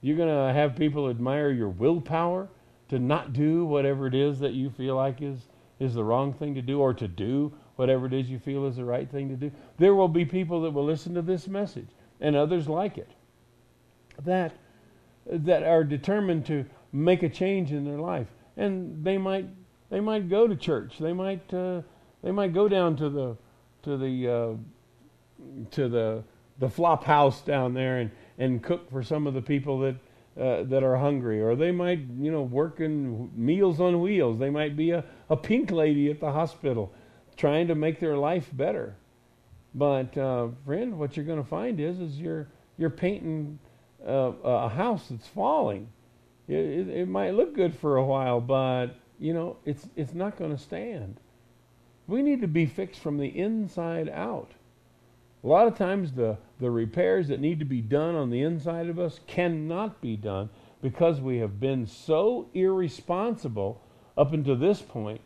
You're 0.00 0.16
going 0.16 0.28
to 0.28 0.52
have 0.52 0.76
people 0.76 1.08
admire 1.08 1.50
your 1.50 1.68
willpower 1.68 2.48
to 2.92 2.98
not 2.98 3.32
do 3.32 3.64
whatever 3.64 4.06
it 4.06 4.14
is 4.14 4.38
that 4.38 4.52
you 4.52 4.68
feel 4.68 4.96
like 4.96 5.22
is, 5.22 5.38
is 5.80 5.94
the 5.94 6.04
wrong 6.04 6.30
thing 6.30 6.54
to 6.54 6.60
do 6.60 6.78
or 6.78 6.92
to 6.92 7.08
do 7.08 7.50
whatever 7.76 8.04
it 8.04 8.12
is 8.12 8.28
you 8.28 8.38
feel 8.38 8.66
is 8.66 8.76
the 8.76 8.84
right 8.84 9.10
thing 9.10 9.30
to 9.30 9.34
do. 9.34 9.50
There 9.78 9.94
will 9.94 10.08
be 10.08 10.26
people 10.26 10.60
that 10.60 10.72
will 10.72 10.84
listen 10.84 11.14
to 11.14 11.22
this 11.22 11.48
message 11.48 11.88
and 12.20 12.36
others 12.36 12.68
like 12.68 12.98
it 12.98 13.08
that, 14.26 14.52
that 15.24 15.62
are 15.62 15.84
determined 15.84 16.44
to 16.46 16.66
make 16.92 17.22
a 17.22 17.30
change 17.30 17.72
in 17.72 17.86
their 17.86 17.96
life. 17.96 18.26
And 18.58 19.02
they 19.02 19.16
might 19.16 19.46
they 19.88 20.00
might 20.00 20.28
go 20.28 20.46
to 20.46 20.54
church. 20.54 20.98
They 20.98 21.14
might 21.14 21.54
uh, 21.54 21.80
they 22.22 22.30
might 22.30 22.52
go 22.52 22.68
down 22.68 22.96
to 22.96 23.08
the 23.08 23.36
to 23.84 23.96
the 23.96 24.28
uh, 24.28 25.64
to 25.70 25.88
the 25.88 26.24
the 26.58 26.68
flop 26.68 27.04
house 27.04 27.40
down 27.40 27.72
there 27.72 28.00
and, 28.00 28.10
and 28.36 28.62
cook 28.62 28.90
for 28.90 29.02
some 29.02 29.26
of 29.26 29.32
the 29.32 29.40
people 29.40 29.78
that 29.80 29.96
uh, 30.38 30.62
that 30.64 30.82
are 30.82 30.96
hungry, 30.96 31.40
or 31.40 31.54
they 31.56 31.70
might 31.70 32.00
you 32.18 32.30
know 32.30 32.42
work 32.42 32.80
in 32.80 33.30
Meals 33.34 33.80
on 33.80 34.00
Wheels. 34.00 34.38
They 34.38 34.50
might 34.50 34.76
be 34.76 34.90
a, 34.90 35.04
a 35.28 35.36
pink 35.36 35.70
lady 35.70 36.10
at 36.10 36.20
the 36.20 36.32
hospital, 36.32 36.92
trying 37.36 37.68
to 37.68 37.74
make 37.74 38.00
their 38.00 38.16
life 38.16 38.48
better. 38.52 38.96
But 39.74 40.16
uh, 40.16 40.48
friend, 40.64 40.98
what 40.98 41.16
you're 41.16 41.26
going 41.26 41.42
to 41.42 41.48
find 41.48 41.80
is 41.80 42.00
is 42.00 42.18
you're 42.18 42.48
you're 42.78 42.90
painting 42.90 43.58
uh, 44.06 44.32
a 44.42 44.68
house 44.68 45.08
that's 45.08 45.28
falling. 45.28 45.88
It, 46.48 46.54
it, 46.54 46.88
it 46.88 47.08
might 47.08 47.34
look 47.34 47.54
good 47.54 47.74
for 47.74 47.96
a 47.96 48.04
while, 48.04 48.40
but 48.40 48.96
you 49.22 49.32
know, 49.32 49.56
it's, 49.64 49.88
it's 49.94 50.14
not 50.14 50.36
going 50.36 50.50
to 50.50 50.60
stand. 50.60 51.20
We 52.08 52.22
need 52.22 52.40
to 52.40 52.48
be 52.48 52.66
fixed 52.66 53.00
from 53.00 53.18
the 53.18 53.28
inside 53.28 54.08
out. 54.08 54.50
A 55.44 55.46
lot 55.48 55.66
of 55.66 55.76
times, 55.76 56.12
the, 56.12 56.38
the 56.60 56.70
repairs 56.70 57.28
that 57.28 57.40
need 57.40 57.58
to 57.58 57.64
be 57.64 57.80
done 57.80 58.14
on 58.14 58.30
the 58.30 58.42
inside 58.42 58.88
of 58.88 58.98
us 58.98 59.20
cannot 59.26 60.00
be 60.00 60.16
done 60.16 60.50
because 60.80 61.20
we 61.20 61.38
have 61.38 61.58
been 61.58 61.86
so 61.86 62.48
irresponsible 62.54 63.80
up 64.16 64.32
until 64.32 64.56
this 64.56 64.80
point 64.80 65.20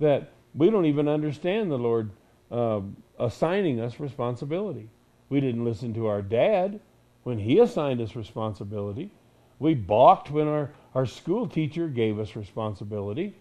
that 0.00 0.32
we 0.54 0.70
don't 0.70 0.86
even 0.86 1.08
understand 1.08 1.70
the 1.70 1.78
Lord 1.78 2.10
uh, 2.50 2.80
assigning 3.18 3.80
us 3.80 4.00
responsibility. 4.00 4.88
We 5.28 5.40
didn't 5.40 5.64
listen 5.64 5.94
to 5.94 6.06
our 6.06 6.22
dad 6.22 6.80
when 7.22 7.38
he 7.38 7.58
assigned 7.58 8.00
us 8.00 8.16
responsibility. 8.16 9.10
We 9.58 9.74
balked 9.74 10.30
when 10.30 10.48
our, 10.48 10.70
our 10.94 11.06
school 11.06 11.48
teacher 11.48 11.88
gave 11.88 12.18
us 12.18 12.34
responsibility. 12.34 13.36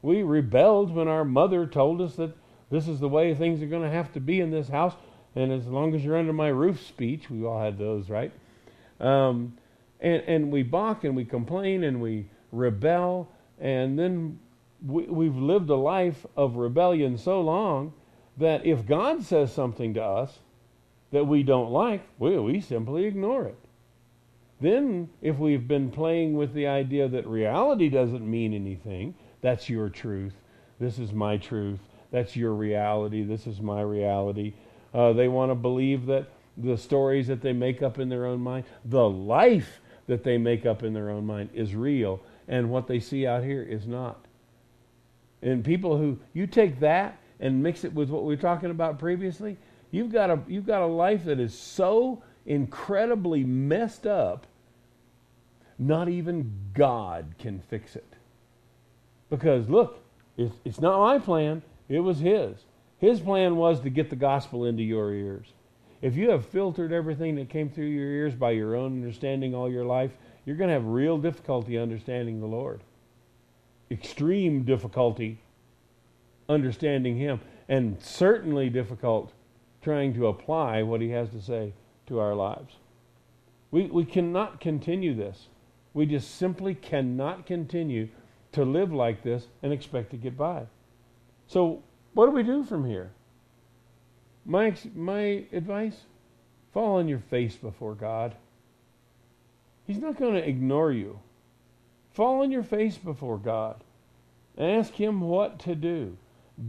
We 0.00 0.22
rebelled 0.22 0.94
when 0.94 1.08
our 1.08 1.24
mother 1.24 1.66
told 1.66 2.00
us 2.00 2.16
that 2.16 2.34
this 2.70 2.88
is 2.88 3.00
the 3.00 3.08
way 3.08 3.34
things 3.34 3.62
are 3.62 3.66
going 3.66 3.82
to 3.82 3.90
have 3.90 4.12
to 4.14 4.20
be 4.20 4.40
in 4.40 4.50
this 4.50 4.68
house. 4.68 4.94
And 5.38 5.52
as 5.52 5.68
long 5.68 5.94
as 5.94 6.04
you're 6.04 6.16
under 6.16 6.32
my 6.32 6.48
roof 6.48 6.84
speech, 6.84 7.30
we 7.30 7.44
all 7.44 7.60
had 7.60 7.78
those, 7.78 8.10
right? 8.10 8.32
Um, 8.98 9.56
and, 10.00 10.20
and 10.26 10.50
we 10.50 10.64
balk 10.64 11.04
and 11.04 11.14
we 11.14 11.24
complain 11.24 11.84
and 11.84 12.02
we 12.02 12.26
rebel. 12.50 13.28
And 13.60 13.96
then 13.96 14.40
we, 14.84 15.04
we've 15.04 15.36
lived 15.36 15.70
a 15.70 15.76
life 15.76 16.26
of 16.36 16.56
rebellion 16.56 17.16
so 17.16 17.40
long 17.40 17.92
that 18.36 18.66
if 18.66 18.84
God 18.84 19.22
says 19.22 19.52
something 19.52 19.94
to 19.94 20.02
us 20.02 20.40
that 21.12 21.24
we 21.24 21.44
don't 21.44 21.70
like, 21.70 22.02
we, 22.18 22.36
we 22.38 22.60
simply 22.60 23.04
ignore 23.04 23.46
it. 23.46 23.58
Then, 24.60 25.08
if 25.22 25.38
we've 25.38 25.68
been 25.68 25.88
playing 25.88 26.36
with 26.36 26.52
the 26.52 26.66
idea 26.66 27.06
that 27.06 27.28
reality 27.28 27.88
doesn't 27.88 28.28
mean 28.28 28.52
anything, 28.52 29.14
that's 29.40 29.70
your 29.70 29.88
truth, 29.88 30.34
this 30.80 30.98
is 30.98 31.12
my 31.12 31.36
truth, 31.36 31.78
that's 32.10 32.34
your 32.34 32.54
reality, 32.54 33.22
this 33.22 33.46
is 33.46 33.60
my 33.60 33.82
reality. 33.82 34.54
Uh, 34.94 35.12
they 35.12 35.28
want 35.28 35.50
to 35.50 35.54
believe 35.54 36.06
that 36.06 36.28
the 36.56 36.76
stories 36.76 37.26
that 37.28 37.40
they 37.40 37.52
make 37.52 37.82
up 37.82 37.98
in 37.98 38.08
their 38.08 38.26
own 38.26 38.40
mind, 38.40 38.64
the 38.84 39.08
life 39.08 39.80
that 40.06 40.24
they 40.24 40.38
make 40.38 40.66
up 40.66 40.82
in 40.82 40.92
their 40.92 41.10
own 41.10 41.24
mind 41.24 41.50
is 41.54 41.74
real, 41.74 42.20
and 42.48 42.68
what 42.68 42.86
they 42.86 42.98
see 42.98 43.26
out 43.26 43.44
here 43.44 43.62
is 43.62 43.86
not. 43.86 44.24
And 45.42 45.64
people 45.64 45.96
who, 45.96 46.18
you 46.32 46.46
take 46.46 46.80
that 46.80 47.18
and 47.40 47.62
mix 47.62 47.84
it 47.84 47.92
with 47.92 48.10
what 48.10 48.24
we 48.24 48.34
were 48.34 48.40
talking 48.40 48.70
about 48.70 48.98
previously, 48.98 49.56
you've 49.90 50.12
got 50.12 50.30
a, 50.30 50.40
you've 50.48 50.66
got 50.66 50.82
a 50.82 50.86
life 50.86 51.24
that 51.26 51.38
is 51.38 51.56
so 51.56 52.22
incredibly 52.46 53.44
messed 53.44 54.06
up, 54.06 54.46
not 55.78 56.08
even 56.08 56.50
God 56.74 57.34
can 57.38 57.60
fix 57.68 57.94
it. 57.94 58.14
Because 59.30 59.68
look, 59.68 60.02
it's, 60.36 60.54
it's 60.64 60.80
not 60.80 60.98
my 60.98 61.18
plan, 61.18 61.62
it 61.88 62.00
was 62.00 62.18
His. 62.18 62.56
His 62.98 63.20
plan 63.20 63.56
was 63.56 63.80
to 63.80 63.90
get 63.90 64.10
the 64.10 64.16
gospel 64.16 64.64
into 64.64 64.82
your 64.82 65.12
ears. 65.12 65.46
If 66.02 66.16
you 66.16 66.30
have 66.30 66.46
filtered 66.46 66.92
everything 66.92 67.36
that 67.36 67.48
came 67.48 67.68
through 67.68 67.86
your 67.86 68.08
ears 68.08 68.34
by 68.34 68.52
your 68.52 68.76
own 68.76 68.92
understanding 69.02 69.54
all 69.54 69.70
your 69.70 69.84
life, 69.84 70.12
you're 70.44 70.56
going 70.56 70.68
to 70.68 70.74
have 70.74 70.86
real 70.86 71.18
difficulty 71.18 71.76
understanding 71.76 72.40
the 72.40 72.46
Lord. 72.46 72.82
Extreme 73.90 74.64
difficulty 74.64 75.40
understanding 76.48 77.16
Him, 77.16 77.40
and 77.68 78.00
certainly 78.02 78.70
difficult 78.70 79.32
trying 79.82 80.14
to 80.14 80.26
apply 80.26 80.82
what 80.82 81.00
He 81.00 81.10
has 81.10 81.30
to 81.30 81.40
say 81.40 81.72
to 82.06 82.18
our 82.18 82.34
lives. 82.34 82.76
We, 83.70 83.86
we 83.86 84.04
cannot 84.04 84.60
continue 84.60 85.14
this. 85.14 85.48
We 85.92 86.06
just 86.06 86.36
simply 86.36 86.74
cannot 86.74 87.44
continue 87.44 88.08
to 88.52 88.64
live 88.64 88.92
like 88.92 89.22
this 89.22 89.48
and 89.62 89.72
expect 89.72 90.10
to 90.10 90.16
get 90.16 90.36
by. 90.36 90.66
So, 91.46 91.82
what 92.18 92.26
do 92.26 92.32
we 92.32 92.42
do 92.42 92.64
from 92.64 92.84
here? 92.84 93.12
My, 94.44 94.74
my 94.92 95.44
advice 95.52 95.94
fall 96.72 96.96
on 96.96 97.06
your 97.06 97.20
face 97.20 97.54
before 97.54 97.94
God. 97.94 98.34
He's 99.86 99.98
not 100.00 100.18
going 100.18 100.34
to 100.34 100.44
ignore 100.44 100.90
you. 100.90 101.20
Fall 102.10 102.42
on 102.42 102.50
your 102.50 102.64
face 102.64 102.98
before 102.98 103.38
God. 103.38 103.84
Ask 104.58 104.94
Him 104.94 105.20
what 105.20 105.60
to 105.60 105.76
do. 105.76 106.16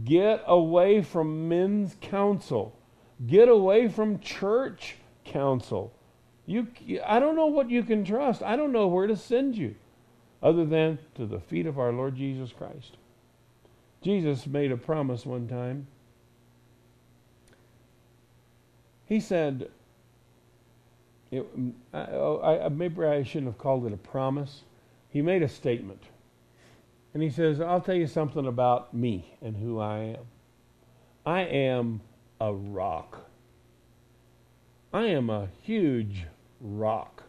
Get 0.04 0.44
away 0.46 1.02
from 1.02 1.48
men's 1.48 1.96
counsel. 2.00 2.78
Get 3.26 3.48
away 3.48 3.88
from 3.88 4.20
church 4.20 4.98
counsel. 5.24 5.92
You, 6.46 6.68
I 7.04 7.18
don't 7.18 7.34
know 7.34 7.46
what 7.46 7.70
you 7.70 7.82
can 7.82 8.04
trust. 8.04 8.40
I 8.40 8.54
don't 8.54 8.70
know 8.70 8.86
where 8.86 9.08
to 9.08 9.16
send 9.16 9.56
you 9.56 9.74
other 10.40 10.64
than 10.64 11.00
to 11.16 11.26
the 11.26 11.40
feet 11.40 11.66
of 11.66 11.76
our 11.76 11.92
Lord 11.92 12.14
Jesus 12.14 12.52
Christ. 12.52 12.98
Jesus 14.02 14.46
made 14.46 14.72
a 14.72 14.76
promise 14.76 15.26
one 15.26 15.46
time. 15.46 15.86
He 19.06 19.20
said, 19.20 19.70
it, 21.30 21.46
oh, 21.92 22.40
I, 22.42 22.66
I, 22.66 22.68
maybe 22.68 23.04
I 23.04 23.22
shouldn't 23.22 23.52
have 23.52 23.58
called 23.58 23.86
it 23.86 23.92
a 23.92 23.96
promise. 23.96 24.62
He 25.08 25.22
made 25.22 25.42
a 25.42 25.48
statement. 25.48 26.02
And 27.12 27.22
he 27.22 27.30
says, 27.30 27.60
I'll 27.60 27.80
tell 27.80 27.94
you 27.94 28.06
something 28.06 28.46
about 28.46 28.94
me 28.94 29.36
and 29.42 29.56
who 29.56 29.80
I 29.80 29.98
am. 29.98 30.24
I 31.26 31.40
am 31.42 32.00
a 32.40 32.52
rock. 32.52 33.28
I 34.92 35.06
am 35.06 35.28
a 35.28 35.48
huge 35.62 36.24
rock. 36.60 37.24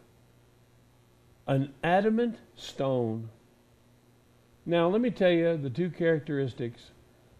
An 1.48 1.74
adamant 1.84 2.38
stone. 2.56 3.30
Now, 4.66 4.88
let 4.90 5.02
me 5.02 5.10
tell 5.10 5.32
you 5.32 5.58
the 5.58 5.70
two 5.70 5.90
characteristics 5.90 6.82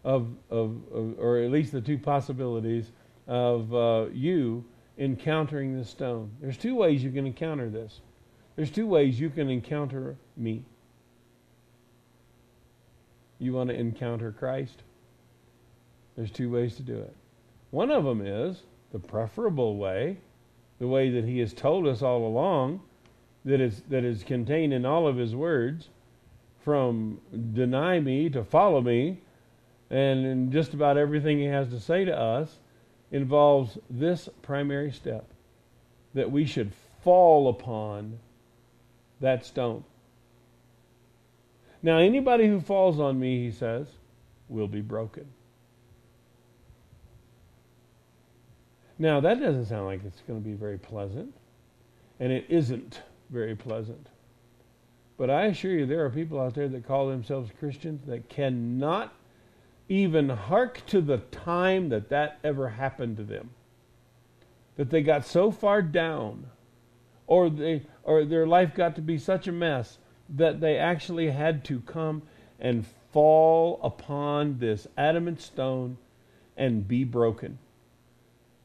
of, 0.04 0.28
of, 0.50 0.76
of 0.92 1.18
or 1.18 1.38
at 1.38 1.50
least 1.50 1.72
the 1.72 1.80
two 1.80 1.98
possibilities 1.98 2.90
of 3.26 3.72
uh, 3.74 4.06
you 4.12 4.64
encountering 4.98 5.78
the 5.78 5.84
stone. 5.84 6.30
There's 6.40 6.58
two 6.58 6.74
ways 6.74 7.02
you 7.02 7.10
can 7.10 7.26
encounter 7.26 7.68
this. 7.70 8.00
There's 8.56 8.70
two 8.70 8.86
ways 8.86 9.18
you 9.18 9.30
can 9.30 9.48
encounter 9.48 10.16
me. 10.36 10.64
You 13.38 13.52
want 13.52 13.70
to 13.70 13.76
encounter 13.76 14.32
Christ? 14.32 14.82
There's 16.16 16.30
two 16.30 16.50
ways 16.50 16.76
to 16.76 16.82
do 16.82 16.98
it. 16.98 17.16
One 17.70 17.90
of 17.90 18.04
them 18.04 18.24
is 18.24 18.62
the 18.92 18.98
preferable 18.98 19.76
way, 19.76 20.18
the 20.78 20.86
way 20.86 21.10
that 21.10 21.24
He 21.24 21.38
has 21.38 21.54
told 21.54 21.86
us 21.86 22.02
all 22.02 22.26
along, 22.26 22.82
that 23.44 23.60
is, 23.60 23.82
that 23.88 24.04
is 24.04 24.22
contained 24.22 24.72
in 24.72 24.84
all 24.84 25.08
of 25.08 25.16
His 25.16 25.34
words, 25.34 25.88
from 26.64 27.20
deny 27.52 28.00
me 28.00 28.28
to 28.30 28.44
follow 28.44 28.80
me, 28.80 29.18
and 29.90 30.52
just 30.52 30.74
about 30.74 30.96
everything 30.96 31.38
He 31.38 31.46
has 31.46 31.68
to 31.68 31.80
say 31.80 32.04
to 32.04 32.16
us 32.16 32.58
involves 33.10 33.78
this 33.90 34.28
primary 34.40 34.90
step 34.90 35.26
that 36.14 36.30
we 36.30 36.44
should 36.46 36.72
fall 37.02 37.48
upon 37.48 38.18
that 39.20 39.44
stone. 39.44 39.84
Now, 41.82 41.98
anybody 41.98 42.46
who 42.46 42.60
falls 42.60 43.00
on 43.00 43.18
me, 43.18 43.44
he 43.44 43.50
says, 43.50 43.88
will 44.48 44.68
be 44.68 44.80
broken. 44.80 45.26
Now, 48.98 49.20
that 49.20 49.40
doesn't 49.40 49.66
sound 49.66 49.86
like 49.86 50.04
it's 50.04 50.22
going 50.28 50.40
to 50.40 50.48
be 50.48 50.54
very 50.54 50.78
pleasant, 50.78 51.34
and 52.20 52.30
it 52.30 52.46
isn't 52.48 53.00
very 53.30 53.56
pleasant. 53.56 54.08
But 55.16 55.30
I 55.30 55.46
assure 55.46 55.72
you, 55.72 55.86
there 55.86 56.04
are 56.04 56.10
people 56.10 56.40
out 56.40 56.54
there 56.54 56.68
that 56.68 56.86
call 56.86 57.08
themselves 57.08 57.50
Christians 57.58 58.06
that 58.06 58.28
cannot 58.28 59.14
even 59.88 60.28
hark 60.28 60.84
to 60.86 61.00
the 61.00 61.18
time 61.18 61.90
that 61.90 62.08
that 62.08 62.38
ever 62.42 62.70
happened 62.70 63.16
to 63.18 63.24
them. 63.24 63.50
That 64.76 64.90
they 64.90 65.02
got 65.02 65.26
so 65.26 65.50
far 65.50 65.82
down, 65.82 66.46
or 67.26 67.50
they 67.50 67.82
or 68.02 68.24
their 68.24 68.46
life 68.46 68.74
got 68.74 68.96
to 68.96 69.02
be 69.02 69.18
such 69.18 69.46
a 69.46 69.52
mess 69.52 69.98
that 70.30 70.60
they 70.60 70.78
actually 70.78 71.30
had 71.30 71.64
to 71.66 71.80
come 71.80 72.22
and 72.58 72.86
fall 73.12 73.78
upon 73.82 74.58
this 74.58 74.86
adamant 74.96 75.40
stone 75.40 75.98
and 76.56 76.88
be 76.88 77.04
broken. 77.04 77.58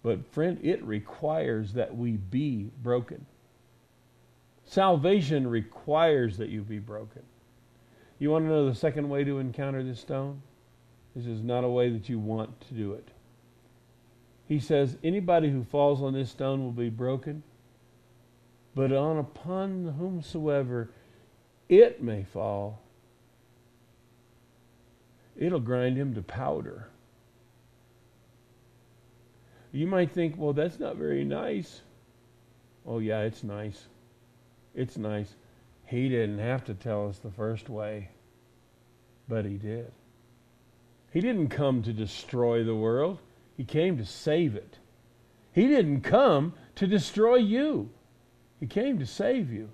But, 0.02 0.26
friend, 0.32 0.60
it 0.64 0.82
requires 0.84 1.74
that 1.74 1.96
we 1.98 2.12
be 2.12 2.70
broken. 2.82 3.26
Salvation 4.68 5.48
requires 5.48 6.38
that 6.38 6.50
you 6.50 6.62
be 6.62 6.78
broken. 6.78 7.24
You 8.20 8.32
want 8.32 8.46
to 8.46 8.50
know 8.50 8.68
the 8.68 8.76
second 8.76 9.08
way 9.08 9.24
to 9.24 9.40
encounter 9.40 9.82
this 9.82 10.02
stone? 10.02 10.42
This 11.16 11.26
is 11.26 11.42
not 11.42 11.64
a 11.64 11.70
way 11.70 11.90
that 11.90 12.10
you 12.10 12.20
want 12.20 12.60
to 12.68 12.74
do 12.74 12.92
it. 12.92 13.08
He 14.46 14.60
says, 14.60 14.98
Anybody 15.04 15.50
who 15.50 15.64
falls 15.64 16.02
on 16.02 16.14
this 16.14 16.30
stone 16.30 16.62
will 16.64 16.74
be 16.74 16.90
broken, 16.90 17.44
but 18.76 18.92
on 18.92 19.18
upon 19.18 19.96
whomsoever 19.98 20.90
it 21.70 22.04
may 22.04 22.24
fall, 22.26 22.82
it'll 25.38 25.62
grind 25.62 25.96
him 25.96 26.14
to 26.14 26.22
powder. 26.22 26.90
You 29.72 29.88
might 29.88 30.12
think, 30.12 30.36
well, 30.38 30.54
that's 30.54 30.80
not 30.80 30.98
very 30.98 31.24
nice. 31.24 31.82
Oh, 32.86 33.00
yeah, 33.00 33.22
it's 33.22 33.44
nice. 33.44 33.88
It's 34.78 34.96
nice. 34.96 35.34
He 35.86 36.08
didn't 36.08 36.38
have 36.38 36.64
to 36.66 36.76
tell 36.76 37.10
us 37.10 37.18
the 37.18 37.32
first 37.32 37.68
way, 37.68 38.10
but 39.28 39.44
he 39.44 39.56
did. 39.56 39.92
He 41.12 41.20
didn't 41.20 41.50
come 41.50 41.82
to 41.82 41.92
destroy 41.92 42.64
the 42.64 42.76
world, 42.76 43.20
he 43.58 43.64
came 43.64 43.98
to 43.98 44.06
save 44.06 44.56
it. 44.56 44.78
He 45.52 45.68
didn't 45.68 46.02
come 46.02 46.54
to 46.76 46.86
destroy 46.86 47.38
you, 47.38 47.90
he 48.60 48.68
came 48.68 49.00
to 49.00 49.06
save 49.06 49.52
you. 49.52 49.70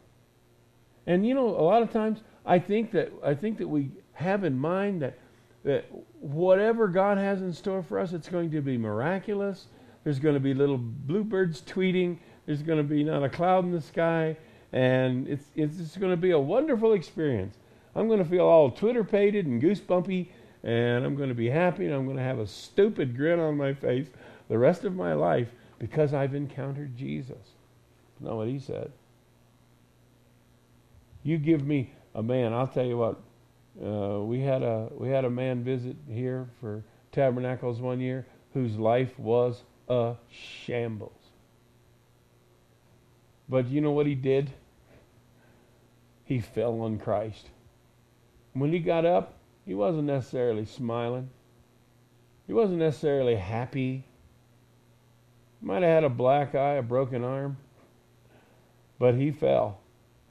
And 1.05 1.27
you 1.27 1.33
know, 1.35 1.49
a 1.49 1.61
lot 1.61 1.83
of 1.83 1.91
times 1.91 2.21
I 2.45 2.59
think 2.59 2.91
that 2.91 3.11
I 3.23 3.35
think 3.35 3.57
that 3.57 3.67
we 3.67 3.91
have 4.13 4.45
in 4.45 4.57
mind 4.57 5.01
that 5.01 5.17
that 5.65 5.85
whatever 6.21 6.87
God 6.87 7.17
has 7.17 7.41
in 7.41 7.51
store 7.51 7.83
for 7.83 7.99
us, 7.99 8.13
it's 8.13 8.29
going 8.29 8.51
to 8.51 8.61
be 8.61 8.77
miraculous. 8.77 9.67
There's 10.05 10.19
going 10.19 10.35
to 10.35 10.39
be 10.39 10.53
little 10.53 10.77
bluebirds 10.77 11.61
tweeting. 11.61 12.19
There's 12.45 12.61
going 12.61 12.77
to 12.77 12.83
be 12.83 13.03
not 13.03 13.23
a 13.23 13.29
cloud 13.29 13.65
in 13.65 13.71
the 13.71 13.81
sky, 13.81 14.37
and 14.73 15.27
it's 15.27 15.45
it's 15.55 15.95
going 15.95 16.12
to 16.12 16.17
be 16.17 16.31
a 16.31 16.39
wonderful 16.39 16.93
experience. 16.93 17.55
I'm 17.95 18.07
going 18.07 18.19
to 18.19 18.25
feel 18.25 18.45
all 18.45 18.71
Twitter 18.71 19.03
pated 19.03 19.45
and 19.45 19.62
goosebumpy, 19.62 20.27
and 20.63 21.05
I'm 21.05 21.15
going 21.15 21.29
to 21.29 21.36
be 21.36 21.49
happy, 21.49 21.86
and 21.86 21.93
I'm 21.93 22.05
going 22.05 22.17
to 22.17 22.23
have 22.23 22.39
a 22.39 22.47
stupid 22.47 23.15
grin 23.15 23.39
on 23.39 23.55
my 23.55 23.73
face 23.73 24.07
the 24.49 24.57
rest 24.57 24.83
of 24.83 24.95
my 24.95 25.13
life 25.13 25.49
because 25.77 26.13
I've 26.13 26.33
encountered 26.33 26.97
Jesus. 26.97 27.38
That's 27.38 28.21
not 28.21 28.36
what 28.36 28.47
he 28.47 28.59
said. 28.59 28.91
You 31.21 31.38
give 31.38 31.65
me 31.65 31.93
a 32.15 32.23
man. 32.23 32.51
I'll 32.51 32.67
tell 32.67 32.86
you 32.86 32.97
what. 32.97 33.21
Uh, 33.81 34.19
we 34.19 34.39
had 34.39 34.62
a 34.62 34.89
we 34.91 35.09
had 35.09 35.25
a 35.25 35.29
man 35.29 35.63
visit 35.63 35.95
here 36.09 36.47
for 36.59 36.83
Tabernacles 37.12 37.79
one 37.79 37.99
year 37.99 38.25
whose 38.53 38.77
life 38.77 39.17
was 39.19 39.63
a 39.88 40.15
shambles. 40.29 41.12
But 43.49 43.67
you 43.67 43.81
know 43.81 43.91
what 43.91 44.05
he 44.05 44.15
did? 44.15 44.51
He 46.23 46.39
fell 46.39 46.81
on 46.81 46.99
Christ. 46.99 47.49
When 48.53 48.71
he 48.71 48.79
got 48.79 49.05
up, 49.05 49.33
he 49.65 49.73
wasn't 49.73 50.05
necessarily 50.05 50.65
smiling. 50.65 51.29
He 52.47 52.53
wasn't 52.53 52.79
necessarily 52.79 53.36
happy. 53.36 54.05
Might 55.62 55.83
have 55.83 55.91
had 55.91 56.03
a 56.03 56.09
black 56.09 56.55
eye, 56.55 56.75
a 56.75 56.81
broken 56.81 57.23
arm. 57.23 57.57
But 58.99 59.15
he 59.15 59.31
fell 59.31 59.79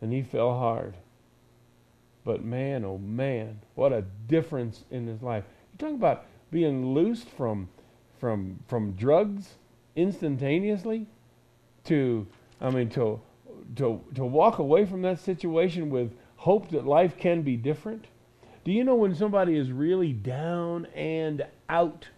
and 0.00 0.12
he 0.12 0.22
fell 0.22 0.58
hard. 0.58 0.96
But 2.24 2.44
man, 2.44 2.84
oh 2.84 2.98
man, 2.98 3.60
what 3.74 3.92
a 3.92 4.04
difference 4.28 4.84
in 4.90 5.06
his 5.06 5.22
life. 5.22 5.44
You 5.72 5.78
talk 5.78 5.94
about 5.94 6.26
being 6.50 6.94
loosed 6.94 7.28
from 7.28 7.68
from 8.18 8.60
from 8.68 8.92
drugs 8.92 9.54
instantaneously 9.96 11.06
to 11.84 12.26
I 12.60 12.70
mean 12.70 12.88
to 12.90 13.20
to 13.76 14.00
to 14.14 14.24
walk 14.24 14.58
away 14.58 14.84
from 14.86 15.02
that 15.02 15.18
situation 15.18 15.90
with 15.90 16.12
hope 16.36 16.70
that 16.70 16.86
life 16.86 17.16
can 17.16 17.42
be 17.42 17.56
different. 17.56 18.06
Do 18.64 18.72
you 18.72 18.84
know 18.84 18.94
when 18.94 19.14
somebody 19.14 19.56
is 19.56 19.72
really 19.72 20.12
down 20.12 20.86
and 20.94 21.44
out, 21.68 22.08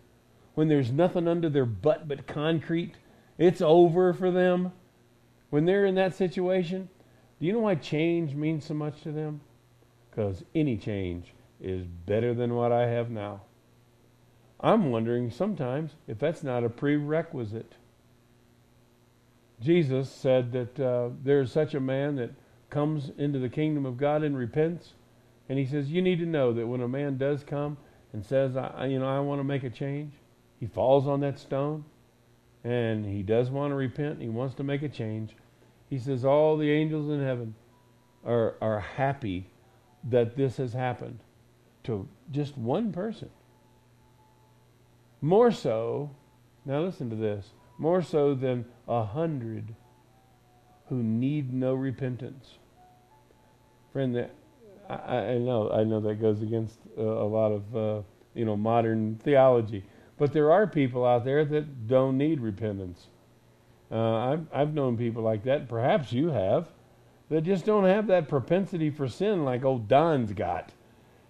when 0.55 0.69
there's 0.69 0.93
nothing 0.93 1.27
under 1.27 1.49
their 1.49 1.65
butt 1.65 2.07
but 2.07 2.27
concrete, 2.27 2.95
it's 3.39 3.63
over 3.63 4.13
for 4.13 4.31
them? 4.31 4.73
When 5.51 5.65
they're 5.65 5.87
in 5.87 5.95
that 5.95 6.15
situation, 6.15 6.89
do 7.41 7.47
you 7.47 7.53
know 7.53 7.61
why 7.61 7.77
change 7.77 8.35
means 8.35 8.65
so 8.65 8.75
much 8.75 9.03
to 9.03 9.13
them? 9.13 9.41
Because 10.11 10.45
any 10.55 10.77
change 10.77 11.33
is 11.61 11.87
better 11.87 12.35
than 12.35 12.55
what 12.55 12.73
I 12.73 12.89
have 12.89 13.11
now. 13.11 13.43
I'm 14.61 14.91
wondering 14.91 15.31
sometimes 15.31 15.93
if 16.07 16.19
that's 16.19 16.43
not 16.43 16.65
a 16.65 16.71
prerequisite. 16.71 17.75
Jesus 19.61 20.11
said 20.11 20.53
that 20.53 20.81
uh, 20.81 21.11
there 21.23 21.41
is 21.41 21.53
such 21.53 21.75
a 21.75 21.81
man 21.81 22.17
that 22.17 22.31
comes 22.71 23.11
into 23.17 23.39
the 23.39 23.49
kingdom 23.49 23.87
of 23.87 23.97
God 23.97 24.23
and 24.23 24.37
repents. 24.37 24.95
And 25.49 25.59
he 25.59 25.67
says, 25.67 25.91
You 25.91 26.03
need 26.03 26.19
to 26.19 26.27
know 26.27 26.53
that 26.53 26.67
when 26.67 26.81
a 26.81 26.89
man 26.89 27.19
does 27.19 27.45
come 27.45 27.77
and 28.13 28.25
says, 28.25 28.57
I, 28.57 28.87
You 28.87 28.99
know, 28.99 29.09
I 29.09 29.21
want 29.21 29.41
to 29.41 29.45
make 29.45 29.65
a 29.65 29.71
change, 29.71 30.13
he 30.59 30.67
falls 30.67 31.07
on 31.07 31.21
that 31.21 31.39
stone 31.39 31.85
and 32.65 33.05
he 33.05 33.23
does 33.23 33.51
want 33.51 33.71
to 33.71 33.75
repent, 33.75 34.21
he 34.21 34.29
wants 34.29 34.55
to 34.55 34.65
make 34.65 34.83
a 34.83 34.89
change, 34.89 35.37
he 35.91 35.99
says 35.99 36.25
all 36.25 36.57
the 36.57 36.71
angels 36.71 37.11
in 37.11 37.23
heaven 37.23 37.55
are, 38.25 38.55
are 38.61 38.81
happy 38.81 39.47
that 40.03 40.37
this 40.37 40.57
has 40.57 40.73
happened 40.73 41.19
to 41.85 42.09
just 42.31 42.57
one 42.57 42.91
person. 42.91 43.29
More 45.21 45.51
so, 45.51 46.11
now 46.65 46.81
listen 46.81 47.11
to 47.11 47.17
this, 47.17 47.51
more 47.79 48.03
so 48.03 48.35
than 48.35 48.65
a 48.89 49.05
hundred 49.05 49.75
who 50.89 51.03
need 51.03 51.53
no 51.53 51.75
repentance. 51.75 52.59
Friend, 53.93 54.15
that 54.17 54.31
I, 54.89 55.17
I 55.17 55.39
know 55.39 55.71
I 55.71 55.85
know 55.85 56.01
that 56.01 56.21
goes 56.21 56.43
against 56.43 56.79
uh, 56.99 57.03
a 57.03 57.27
lot 57.27 57.53
of 57.53 57.77
uh, 57.77 58.03
you 58.35 58.45
know 58.45 58.57
modern 58.57 59.17
theology, 59.23 59.85
but 60.19 60.33
there 60.33 60.53
are 60.53 60.67
people 60.67 61.05
out 61.05 61.25
there 61.25 61.45
that 61.45 61.87
don't 61.87 62.19
need 62.19 62.41
repentance. 62.41 63.07
Uh, 63.91 64.33
I've 64.33 64.47
I've 64.53 64.75
known 64.75 64.97
people 64.97 65.23
like 65.23 65.45
that. 65.45 65.69
Perhaps 65.69 66.13
you 66.13 66.29
have, 66.29 66.69
that 67.31 67.43
just 67.43 67.65
don't 67.65 67.85
have 67.85 68.07
that 68.09 68.29
propensity 68.29 68.91
for 68.91 69.09
sin 69.09 69.45
like 69.45 69.65
old 69.65 69.89
Don's 69.89 70.33
got. 70.33 70.71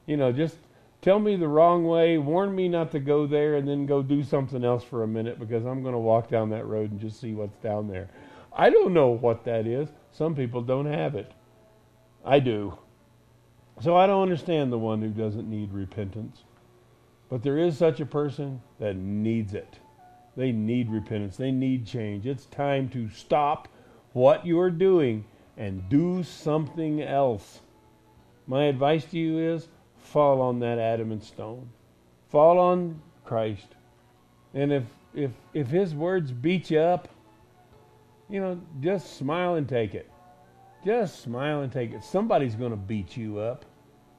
You 0.06 0.16
know, 0.16 0.32
just 0.32 0.58
tell 1.04 1.18
me 1.18 1.36
the 1.36 1.46
wrong 1.46 1.84
way, 1.84 2.16
warn 2.16 2.54
me 2.54 2.66
not 2.66 2.90
to 2.90 2.98
go 2.98 3.26
there, 3.26 3.56
and 3.56 3.68
then 3.68 3.84
go 3.84 4.02
do 4.02 4.22
something 4.22 4.64
else 4.64 4.82
for 4.82 5.02
a 5.02 5.06
minute 5.06 5.38
because 5.38 5.66
I'm 5.66 5.82
going 5.82 5.92
to 5.92 5.98
walk 5.98 6.30
down 6.30 6.48
that 6.50 6.66
road 6.66 6.90
and 6.92 6.98
just 6.98 7.20
see 7.20 7.34
what's 7.34 7.58
down 7.58 7.88
there. 7.88 8.08
I 8.50 8.70
don't 8.70 8.94
know 8.94 9.08
what 9.08 9.44
that 9.44 9.66
is. 9.66 9.90
Some 10.12 10.34
people 10.34 10.62
don't 10.62 10.86
have 10.86 11.14
it. 11.14 11.30
I 12.24 12.38
do. 12.38 12.78
So 13.82 13.94
I 13.94 14.06
don't 14.06 14.22
understand 14.22 14.72
the 14.72 14.78
one 14.78 15.02
who 15.02 15.10
doesn't 15.10 15.50
need 15.50 15.74
repentance. 15.74 16.44
But 17.28 17.42
there 17.42 17.58
is 17.58 17.76
such 17.76 18.00
a 18.00 18.06
person 18.06 18.62
that 18.78 18.96
needs 18.96 19.52
it. 19.52 19.78
They 20.38 20.52
need 20.52 20.88
repentance. 20.88 21.36
They 21.36 21.52
need 21.52 21.86
change. 21.86 22.26
It's 22.26 22.46
time 22.46 22.88
to 22.90 23.10
stop 23.10 23.68
what 24.14 24.46
you're 24.46 24.70
doing 24.70 25.26
and 25.58 25.86
do 25.90 26.22
something 26.22 27.02
else. 27.02 27.60
My 28.46 28.64
advice 28.64 29.04
to 29.06 29.18
you 29.18 29.38
is 29.54 29.68
fall 30.04 30.40
on 30.40 30.60
that 30.60 30.78
adamant 30.78 31.24
stone. 31.24 31.68
Fall 32.28 32.58
on 32.58 33.00
Christ. 33.24 33.66
And 34.52 34.72
if 34.72 34.84
if 35.14 35.30
if 35.52 35.68
his 35.68 35.94
words 35.94 36.30
beat 36.30 36.70
you 36.70 36.78
up, 36.78 37.08
you 38.28 38.40
know, 38.40 38.60
just 38.80 39.16
smile 39.16 39.54
and 39.54 39.68
take 39.68 39.94
it. 39.94 40.10
Just 40.84 41.22
smile 41.22 41.62
and 41.62 41.72
take 41.72 41.92
it. 41.92 42.04
Somebody's 42.04 42.54
going 42.54 42.70
to 42.70 42.76
beat 42.76 43.16
you 43.16 43.38
up. 43.38 43.64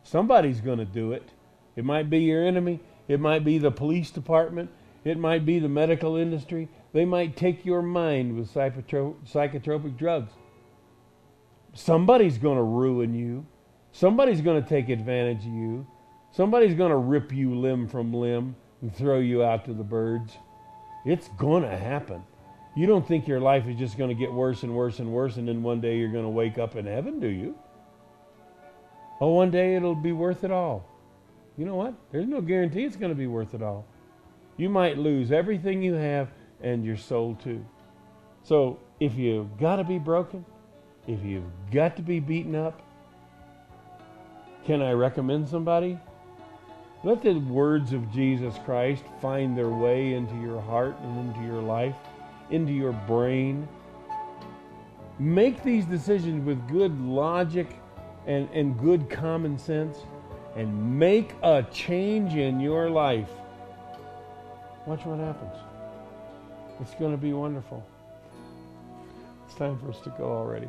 Somebody's 0.03 0.61
going 0.61 0.79
to 0.79 0.85
do 0.85 1.11
it. 1.11 1.29
It 1.75 1.85
might 1.85 2.09
be 2.09 2.19
your 2.19 2.45
enemy. 2.45 2.79
It 3.07 3.19
might 3.19 3.43
be 3.43 3.57
the 3.57 3.71
police 3.71 4.09
department. 4.11 4.69
It 5.03 5.19
might 5.19 5.45
be 5.45 5.59
the 5.59 5.69
medical 5.69 6.15
industry. 6.15 6.67
They 6.93 7.05
might 7.05 7.35
take 7.35 7.65
your 7.65 7.83
mind 7.83 8.35
with 8.35 8.51
psychotropic 8.51 9.97
drugs. 9.97 10.31
Somebody's 11.73 12.37
going 12.37 12.57
to 12.57 12.63
ruin 12.63 13.13
you. 13.13 13.45
Somebody's 13.95 14.41
going 14.41 14.61
to 14.61 14.67
take 14.67 14.89
advantage 14.89 15.45
of 15.45 15.53
you. 15.53 15.87
Somebody's 16.29 16.75
going 16.75 16.89
to 16.89 16.97
rip 16.97 17.31
you 17.31 17.55
limb 17.55 17.87
from 17.87 18.13
limb 18.13 18.57
and 18.81 18.93
throw 18.93 19.19
you 19.19 19.41
out 19.41 19.63
to 19.65 19.73
the 19.73 19.85
birds. 19.85 20.33
It's 21.05 21.29
going 21.37 21.63
to 21.63 21.77
happen. 21.77 22.21
You 22.75 22.87
don't 22.87 23.07
think 23.07 23.25
your 23.25 23.39
life 23.39 23.65
is 23.67 23.77
just 23.77 23.97
going 23.97 24.09
to 24.09 24.13
get 24.13 24.33
worse 24.33 24.63
and 24.63 24.75
worse 24.75 24.99
and 24.99 25.13
worse, 25.13 25.37
and 25.37 25.47
then 25.47 25.63
one 25.63 25.79
day 25.79 25.97
you're 25.97 26.11
going 26.11 26.25
to 26.25 26.29
wake 26.29 26.57
up 26.57 26.75
in 26.75 26.85
heaven, 26.85 27.21
do 27.21 27.29
you? 27.29 27.57
Oh, 29.21 29.29
one 29.29 29.49
day 29.49 29.77
it'll 29.77 29.95
be 29.95 30.11
worth 30.11 30.43
it 30.43 30.51
all. 30.51 30.85
You 31.57 31.63
know 31.63 31.75
what? 31.75 31.93
There's 32.11 32.27
no 32.27 32.41
guarantee 32.41 32.83
it's 32.83 32.97
going 32.97 33.13
to 33.13 33.17
be 33.17 33.27
worth 33.27 33.53
it 33.53 33.61
all. 33.61 33.85
You 34.57 34.67
might 34.67 34.97
lose 34.97 35.31
everything 35.31 35.81
you 35.81 35.93
have 35.93 36.27
and 36.61 36.83
your 36.83 36.97
soul 36.97 37.35
too. 37.41 37.65
So 38.43 38.77
if 38.99 39.15
you've 39.15 39.57
got 39.57 39.77
to 39.77 39.85
be 39.85 39.99
broken, 39.99 40.43
if 41.07 41.23
you've 41.23 41.45
got 41.71 41.95
to 41.95 42.01
be 42.01 42.19
beaten 42.19 42.55
up, 42.55 42.81
can 44.65 44.81
I 44.81 44.91
recommend 44.91 45.47
somebody? 45.47 45.97
Let 47.03 47.21
the 47.21 47.35
words 47.35 47.93
of 47.93 48.11
Jesus 48.11 48.55
Christ 48.65 49.03
find 49.21 49.57
their 49.57 49.69
way 49.69 50.13
into 50.13 50.35
your 50.41 50.59
heart 50.61 50.97
and 51.01 51.29
into 51.29 51.45
your 51.45 51.61
life 51.61 51.95
into 52.49 52.71
your 52.71 52.91
brain. 52.91 53.67
Make 55.17 55.63
these 55.63 55.85
decisions 55.85 56.45
with 56.45 56.67
good 56.67 56.99
logic 57.01 57.67
and, 58.27 58.49
and 58.51 58.77
good 58.79 59.09
common 59.09 59.57
sense 59.57 59.97
and 60.55 60.99
make 60.99 61.33
a 61.43 61.63
change 61.71 62.33
in 62.33 62.59
your 62.59 62.89
life. 62.89 63.29
Watch 64.85 65.05
what 65.05 65.19
happens. 65.19 65.55
It's 66.81 66.93
going 66.95 67.11
to 67.11 67.17
be 67.17 67.33
wonderful. 67.33 67.85
It's 69.45 69.55
time 69.55 69.79
for 69.79 69.89
us 69.89 69.99
to 70.01 70.09
go 70.17 70.25
already. 70.25 70.67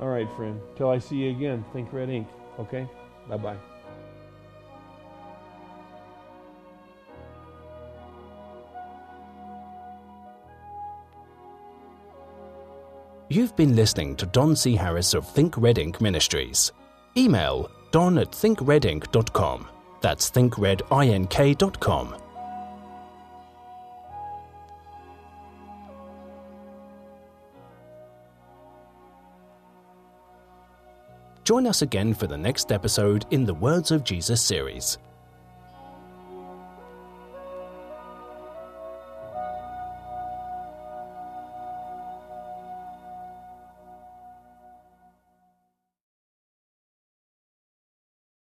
All 0.00 0.08
right, 0.08 0.28
friend. 0.36 0.60
Till 0.76 0.90
I 0.90 0.98
see 0.98 1.16
you 1.16 1.30
again, 1.30 1.64
think 1.72 1.92
red 1.92 2.10
ink. 2.10 2.26
Okay? 2.58 2.88
Bye 3.30 3.36
bye. 3.36 3.56
You've 13.28 13.54
been 13.54 13.76
listening 13.76 14.16
to 14.16 14.26
Don 14.26 14.56
C. 14.56 14.74
Harris 14.74 15.14
of 15.14 15.24
Think 15.28 15.56
Red 15.56 15.78
Ink 15.78 16.00
Ministries. 16.00 16.72
Email 17.16 17.70
don 17.92 18.18
at 18.18 18.32
thinkredink.com. 18.32 19.68
That's 20.00 20.30
thinkredink.com. 20.32 22.19
Join 31.50 31.66
us 31.66 31.82
again 31.82 32.14
for 32.14 32.28
the 32.28 32.38
next 32.38 32.70
episode 32.70 33.26
in 33.32 33.44
the 33.44 33.52
Words 33.52 33.90
of 33.90 34.04
Jesus 34.04 34.40
series. 34.40 34.98